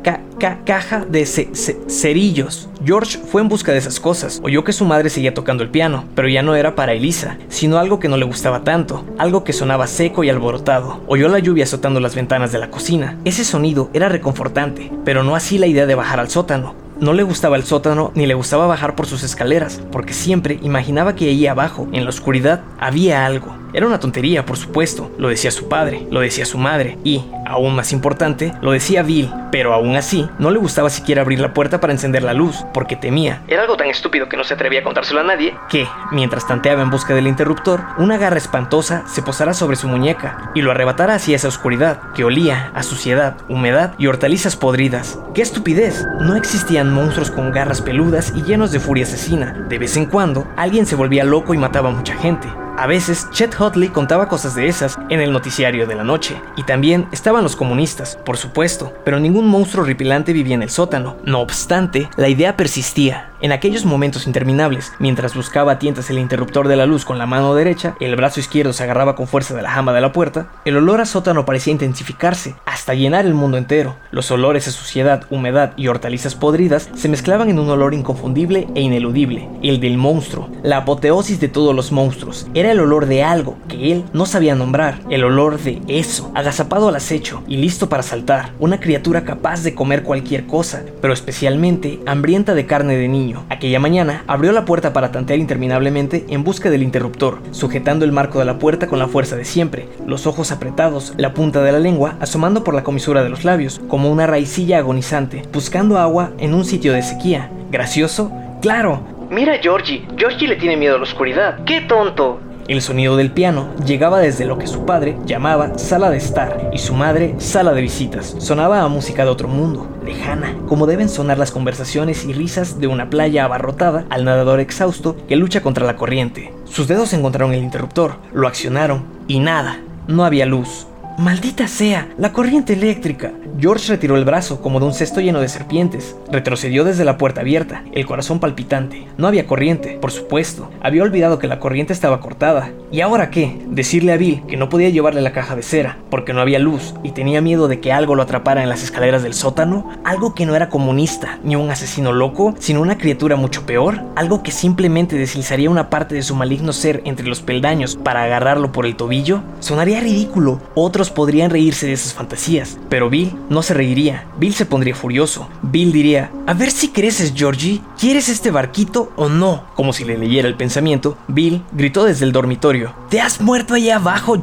caja 0.65 1.05
de 1.05 1.25
cerillos. 1.25 2.69
George 2.85 3.17
fue 3.17 3.41
en 3.41 3.47
busca 3.47 3.71
de 3.71 3.77
esas 3.77 3.99
cosas. 3.99 4.41
Oyó 4.43 4.63
que 4.63 4.73
su 4.73 4.85
madre 4.85 5.09
seguía 5.09 5.33
tocando 5.33 5.63
el 5.63 5.69
piano, 5.69 6.05
pero 6.15 6.27
ya 6.27 6.41
no 6.41 6.55
era 6.55 6.75
para 6.75 6.93
Elisa, 6.93 7.37
sino 7.47 7.77
algo 7.77 7.99
que 7.99 8.09
no 8.09 8.17
le 8.17 8.25
gustaba 8.25 8.63
tanto, 8.63 9.05
algo 9.17 9.43
que 9.43 9.53
sonaba 9.53 9.87
seco 9.87 10.23
y 10.23 10.29
alborotado. 10.29 11.01
Oyó 11.07 11.29
la 11.29 11.39
lluvia 11.39 11.63
azotando 11.63 11.99
las 11.99 12.15
ventanas 12.15 12.51
de 12.51 12.59
la 12.59 12.69
cocina. 12.69 13.17
Ese 13.23 13.45
sonido 13.45 13.89
era 13.93 14.09
reconfortante, 14.09 14.91
pero 15.05 15.23
no 15.23 15.35
así 15.35 15.57
la 15.57 15.67
idea 15.67 15.85
de 15.85 15.95
bajar 15.95 16.19
al 16.19 16.29
sótano. 16.29 16.75
No 16.99 17.13
le 17.13 17.23
gustaba 17.23 17.55
el 17.55 17.63
sótano 17.63 18.11
ni 18.15 18.25
le 18.25 18.33
gustaba 18.33 18.67
bajar 18.67 18.95
por 18.95 19.07
sus 19.07 19.23
escaleras, 19.23 19.81
porque 19.91 20.13
siempre 20.13 20.59
imaginaba 20.61 21.15
que 21.15 21.25
ahí 21.25 21.47
abajo, 21.47 21.87
en 21.91 22.03
la 22.03 22.09
oscuridad, 22.09 22.61
había 22.79 23.25
algo. 23.25 23.62
Era 23.73 23.87
una 23.87 23.99
tontería, 23.99 24.45
por 24.45 24.57
supuesto, 24.57 25.11
lo 25.17 25.29
decía 25.29 25.49
su 25.49 25.67
padre, 25.67 26.05
lo 26.11 26.19
decía 26.19 26.45
su 26.45 26.59
madre, 26.59 26.99
y, 27.03 27.23
aún 27.47 27.75
más 27.75 27.91
importante, 27.91 28.53
lo 28.61 28.71
decía 28.71 29.01
Bill, 29.01 29.31
pero 29.51 29.73
aún 29.73 29.95
así, 29.95 30.29
no 30.37 30.51
le 30.51 30.59
gustaba 30.59 30.91
siquiera 30.91 31.23
abrir 31.23 31.39
la 31.39 31.55
puerta 31.55 31.79
para 31.79 31.91
encender 31.91 32.21
la 32.21 32.33
luz, 32.33 32.63
porque 32.71 32.95
temía. 32.95 33.41
Era 33.47 33.63
algo 33.63 33.75
tan 33.75 33.87
estúpido 33.89 34.29
que 34.29 34.37
no 34.37 34.43
se 34.43 34.53
atrevía 34.53 34.81
a 34.81 34.83
contárselo 34.83 35.21
a 35.21 35.23
nadie, 35.23 35.55
que, 35.69 35.87
mientras 36.11 36.47
tanteaba 36.47 36.83
en 36.83 36.91
busca 36.91 37.15
del 37.15 37.25
interruptor, 37.25 37.81
una 37.97 38.17
garra 38.17 38.37
espantosa 38.37 39.05
se 39.07 39.23
posara 39.23 39.55
sobre 39.55 39.75
su 39.75 39.87
muñeca 39.87 40.51
y 40.53 40.61
lo 40.61 40.69
arrebatara 40.69 41.15
hacia 41.15 41.35
esa 41.35 41.47
oscuridad, 41.47 42.13
que 42.13 42.23
olía 42.23 42.71
a 42.75 42.83
suciedad, 42.83 43.37
humedad 43.49 43.95
y 43.97 44.05
hortalizas 44.05 44.55
podridas. 44.55 45.19
¡Qué 45.33 45.41
estupidez! 45.41 46.05
No 46.19 46.35
existían 46.35 46.93
monstruos 46.93 47.31
con 47.31 47.51
garras 47.51 47.81
peludas 47.81 48.33
y 48.35 48.43
llenos 48.43 48.71
de 48.71 48.79
furia 48.79 49.05
asesina. 49.05 49.65
De 49.67 49.79
vez 49.79 49.97
en 49.97 50.05
cuando, 50.05 50.47
alguien 50.57 50.85
se 50.85 50.95
volvía 50.95 51.23
loco 51.23 51.55
y 51.55 51.57
mataba 51.57 51.89
a 51.89 51.93
mucha 51.93 52.15
gente. 52.15 52.47
A 52.75 52.87
veces, 52.87 53.29
Chet 53.29 53.53
Hotley 53.59 53.89
contaba 53.89 54.27
cosas 54.27 54.55
de 54.55 54.67
esas 54.67 54.97
en 55.09 55.21
el 55.21 55.31
noticiario 55.31 55.85
de 55.85 55.93
la 55.93 56.03
noche, 56.03 56.41
y 56.57 56.63
también 56.63 57.07
estaban 57.11 57.43
los 57.43 57.55
comunistas, 57.55 58.17
por 58.25 58.35
supuesto, 58.35 58.91
pero 59.05 59.19
ningún 59.19 59.47
monstruo 59.47 59.83
horripilante 59.83 60.33
vivía 60.33 60.55
en 60.55 60.63
el 60.63 60.71
sótano. 60.71 61.17
No 61.23 61.41
obstante, 61.41 62.09
la 62.17 62.29
idea 62.29 62.57
persistía. 62.57 63.29
En 63.43 63.51
aquellos 63.51 63.83
momentos 63.83 64.25
interminables, 64.25 64.93
mientras 64.99 65.35
buscaba 65.35 65.73
a 65.73 65.77
tientas 65.77 66.09
el 66.09 66.17
interruptor 66.17 66.69
de 66.69 66.77
la 66.77 66.85
luz 66.85 67.03
con 67.03 67.17
la 67.17 67.25
mano 67.25 67.53
derecha, 67.53 67.97
el 67.99 68.15
brazo 68.15 68.39
izquierdo 68.39 68.71
se 68.71 68.83
agarraba 68.83 69.17
con 69.17 69.27
fuerza 69.27 69.53
de 69.53 69.61
la 69.61 69.69
jamba 69.69 69.91
de 69.91 69.99
la 69.99 70.13
puerta, 70.13 70.47
el 70.63 70.77
olor 70.77 71.01
a 71.01 71.05
sótano 71.05 71.43
parecía 71.43 71.73
intensificarse, 71.73 72.55
hasta 72.65 72.93
llenar 72.93 73.25
el 73.25 73.33
mundo 73.33 73.57
entero. 73.57 73.97
Los 74.11 74.31
olores 74.31 74.69
a 74.69 74.71
suciedad, 74.71 75.25
humedad 75.29 75.73
y 75.75 75.89
hortalizas 75.89 76.35
podridas 76.35 76.89
se 76.95 77.09
mezclaban 77.09 77.49
en 77.49 77.59
un 77.59 77.69
olor 77.69 77.93
inconfundible 77.93 78.65
e 78.75 78.79
ineludible, 78.79 79.49
el 79.61 79.81
del 79.81 79.97
monstruo, 79.97 80.49
la 80.63 80.77
apoteosis 80.77 81.41
de 81.41 81.49
todos 81.49 81.75
los 81.75 81.91
monstruos. 81.91 82.47
Era 82.53 82.71
el 82.71 82.79
olor 82.79 83.07
de 83.07 83.23
algo 83.23 83.57
que 83.67 83.91
él 83.91 84.05
no 84.13 84.25
sabía 84.25 84.55
nombrar, 84.55 85.01
el 85.09 85.25
olor 85.25 85.59
de 85.59 85.81
eso, 85.89 86.31
agazapado 86.33 86.87
al 86.87 86.95
acecho 86.95 87.43
y 87.49 87.57
listo 87.57 87.89
para 87.89 88.03
saltar, 88.03 88.53
una 88.59 88.79
criatura 88.79 89.25
capaz 89.25 89.63
de 89.63 89.75
comer 89.75 90.03
cualquier 90.03 90.45
cosa, 90.45 90.83
pero 91.01 91.13
especialmente 91.13 91.99
hambrienta 92.05 92.53
de 92.53 92.65
carne 92.65 92.95
de 92.95 93.09
niño 93.09 93.32
Aquella 93.49 93.79
mañana 93.79 94.23
abrió 94.27 94.51
la 94.51 94.65
puerta 94.65 94.93
para 94.93 95.11
tantear 95.11 95.39
interminablemente 95.39 96.25
en 96.29 96.43
busca 96.43 96.69
del 96.69 96.83
interruptor, 96.83 97.39
sujetando 97.51 98.05
el 98.05 98.11
marco 98.11 98.39
de 98.39 98.45
la 98.45 98.59
puerta 98.59 98.87
con 98.87 98.99
la 98.99 99.07
fuerza 99.07 99.35
de 99.35 99.45
siempre, 99.45 99.87
los 100.05 100.27
ojos 100.27 100.51
apretados, 100.51 101.13
la 101.17 101.33
punta 101.33 101.61
de 101.63 101.71
la 101.71 101.79
lengua 101.79 102.15
asomando 102.19 102.63
por 102.63 102.73
la 102.73 102.83
comisura 102.83 103.23
de 103.23 103.29
los 103.29 103.43
labios, 103.43 103.81
como 103.87 104.11
una 104.11 104.27
raicilla 104.27 104.79
agonizante, 104.79 105.43
buscando 105.51 105.97
agua 105.97 106.31
en 106.37 106.53
un 106.53 106.65
sitio 106.65 106.93
de 106.93 107.01
sequía. 107.01 107.49
¿Gracioso? 107.71 108.31
¡Claro! 108.61 109.01
Mira 109.29 109.53
a 109.53 109.57
Georgie. 109.57 110.05
Georgie 110.15 110.47
le 110.47 110.57
tiene 110.57 110.77
miedo 110.77 110.95
a 110.95 110.97
la 110.97 111.03
oscuridad. 111.03 111.63
¡Qué 111.65 111.81
tonto! 111.81 112.39
El 112.67 112.81
sonido 112.81 113.17
del 113.17 113.31
piano 113.31 113.67
llegaba 113.85 114.19
desde 114.19 114.45
lo 114.45 114.57
que 114.57 114.67
su 114.67 114.85
padre 114.85 115.17
llamaba 115.25 115.77
sala 115.77 116.09
de 116.09 116.17
estar 116.17 116.69
y 116.71 116.77
su 116.77 116.93
madre 116.93 117.35
sala 117.37 117.73
de 117.73 117.81
visitas. 117.81 118.35
Sonaba 118.39 118.81
a 118.81 118.87
música 118.87 119.25
de 119.25 119.31
otro 119.31 119.49
mundo, 119.49 119.87
lejana, 120.05 120.55
como 120.67 120.87
deben 120.87 121.09
sonar 121.09 121.37
las 121.37 121.51
conversaciones 121.51 122.23
y 122.23 122.31
risas 122.31 122.79
de 122.79 122.87
una 122.87 123.09
playa 123.09 123.43
abarrotada 123.43 124.05
al 124.09 124.23
nadador 124.23 124.61
exhausto 124.61 125.17
que 125.27 125.35
lucha 125.35 125.61
contra 125.61 125.85
la 125.85 125.97
corriente. 125.97 126.53
Sus 126.63 126.87
dedos 126.87 127.11
encontraron 127.11 127.53
el 127.53 127.63
interruptor, 127.63 128.15
lo 128.33 128.47
accionaron 128.47 129.03
y 129.27 129.39
nada, 129.39 129.81
no 130.07 130.23
había 130.23 130.45
luz. 130.45 130.87
Maldita 131.17 131.67
sea, 131.67 132.07
la 132.17 132.33
corriente 132.33 132.73
eléctrica. 132.73 133.33
George 133.59 133.87
retiró 133.87 134.17
el 134.17 134.25
brazo 134.25 134.61
como 134.61 134.79
de 134.79 134.87
un 134.87 134.95
cesto 134.95 135.21
lleno 135.21 135.41
de 135.41 135.47
serpientes. 135.47 136.15
Retrocedió 136.31 136.83
desde 136.83 137.05
la 137.05 137.19
puerta 137.19 137.41
abierta, 137.41 137.83
el 137.91 138.07
corazón 138.07 138.39
palpitante. 138.39 139.05
No 139.15 139.27
había 139.27 139.45
corriente, 139.45 139.99
por 140.01 140.11
supuesto. 140.11 140.71
Había 140.81 141.03
olvidado 141.03 141.37
que 141.37 141.47
la 141.47 141.59
corriente 141.59 141.93
estaba 141.93 142.19
cortada. 142.19 142.71
¿Y 142.91 143.01
ahora 143.01 143.29
qué? 143.29 143.61
Decirle 143.67 144.11
a 144.11 144.17
Bill 144.17 144.41
que 144.47 144.57
no 144.57 144.69
podía 144.69 144.89
llevarle 144.89 145.21
la 145.21 145.33
caja 145.33 145.55
de 145.55 145.61
cera, 145.61 145.99
porque 146.09 146.33
no 146.33 146.41
había 146.41 146.57
luz 146.57 146.95
y 147.03 147.11
tenía 147.11 147.41
miedo 147.41 147.67
de 147.67 147.79
que 147.79 147.93
algo 147.93 148.15
lo 148.15 148.23
atrapara 148.23 148.63
en 148.63 148.69
las 148.69 148.83
escaleras 148.83 149.21
del 149.21 149.35
sótano. 149.35 149.91
Algo 150.03 150.33
que 150.33 150.47
no 150.47 150.55
era 150.55 150.69
comunista, 150.69 151.37
ni 151.43 151.55
un 151.55 151.69
asesino 151.69 152.11
loco, 152.11 152.55
sino 152.57 152.81
una 152.81 152.97
criatura 152.97 153.35
mucho 153.35 153.67
peor. 153.67 154.01
Algo 154.15 154.41
que 154.41 154.51
simplemente 154.51 155.15
deslizaría 155.15 155.69
una 155.69 155.91
parte 155.91 156.15
de 156.15 156.23
su 156.23 156.33
maligno 156.35 156.73
ser 156.73 157.03
entre 157.05 157.27
los 157.27 157.41
peldaños 157.41 157.97
para 158.03 158.23
agarrarlo 158.23 158.71
por 158.71 158.87
el 158.87 158.95
tobillo. 158.95 159.43
Sonaría 159.59 159.99
ridículo. 159.99 160.59
Otro 160.73 161.02
podrían 161.09 161.51
reírse 161.51 161.87
de 161.87 161.93
esas 161.93 162.13
fantasías, 162.13 162.77
pero 162.89 163.09
Bill 163.09 163.33
no 163.49 163.61
se 163.61 163.73
reiría. 163.73 164.25
Bill 164.37 164.53
se 164.53 164.65
pondría 164.65 164.95
furioso. 164.95 165.47
Bill 165.61 165.91
diría, 165.91 166.31
a 166.47 166.53
ver 166.53 166.71
si 166.71 166.89
creces, 166.89 167.33
Georgie, 167.35 167.81
¿quieres 167.99 168.29
este 168.29 168.51
barquito 168.51 169.11
o 169.15 169.29
no? 169.29 169.65
Como 169.75 169.93
si 169.93 170.03
le 170.03 170.17
leyera 170.17 170.47
el 170.47 170.55
pensamiento, 170.55 171.17
Bill 171.27 171.63
gritó 171.71 172.05
desde 172.05 172.25
el 172.25 172.31
dormitorio, 172.31 172.93
¿te 173.09 173.21
has 173.21 173.41
muerto 173.41 173.73
allá 173.73 173.95
abajo, 173.95 174.39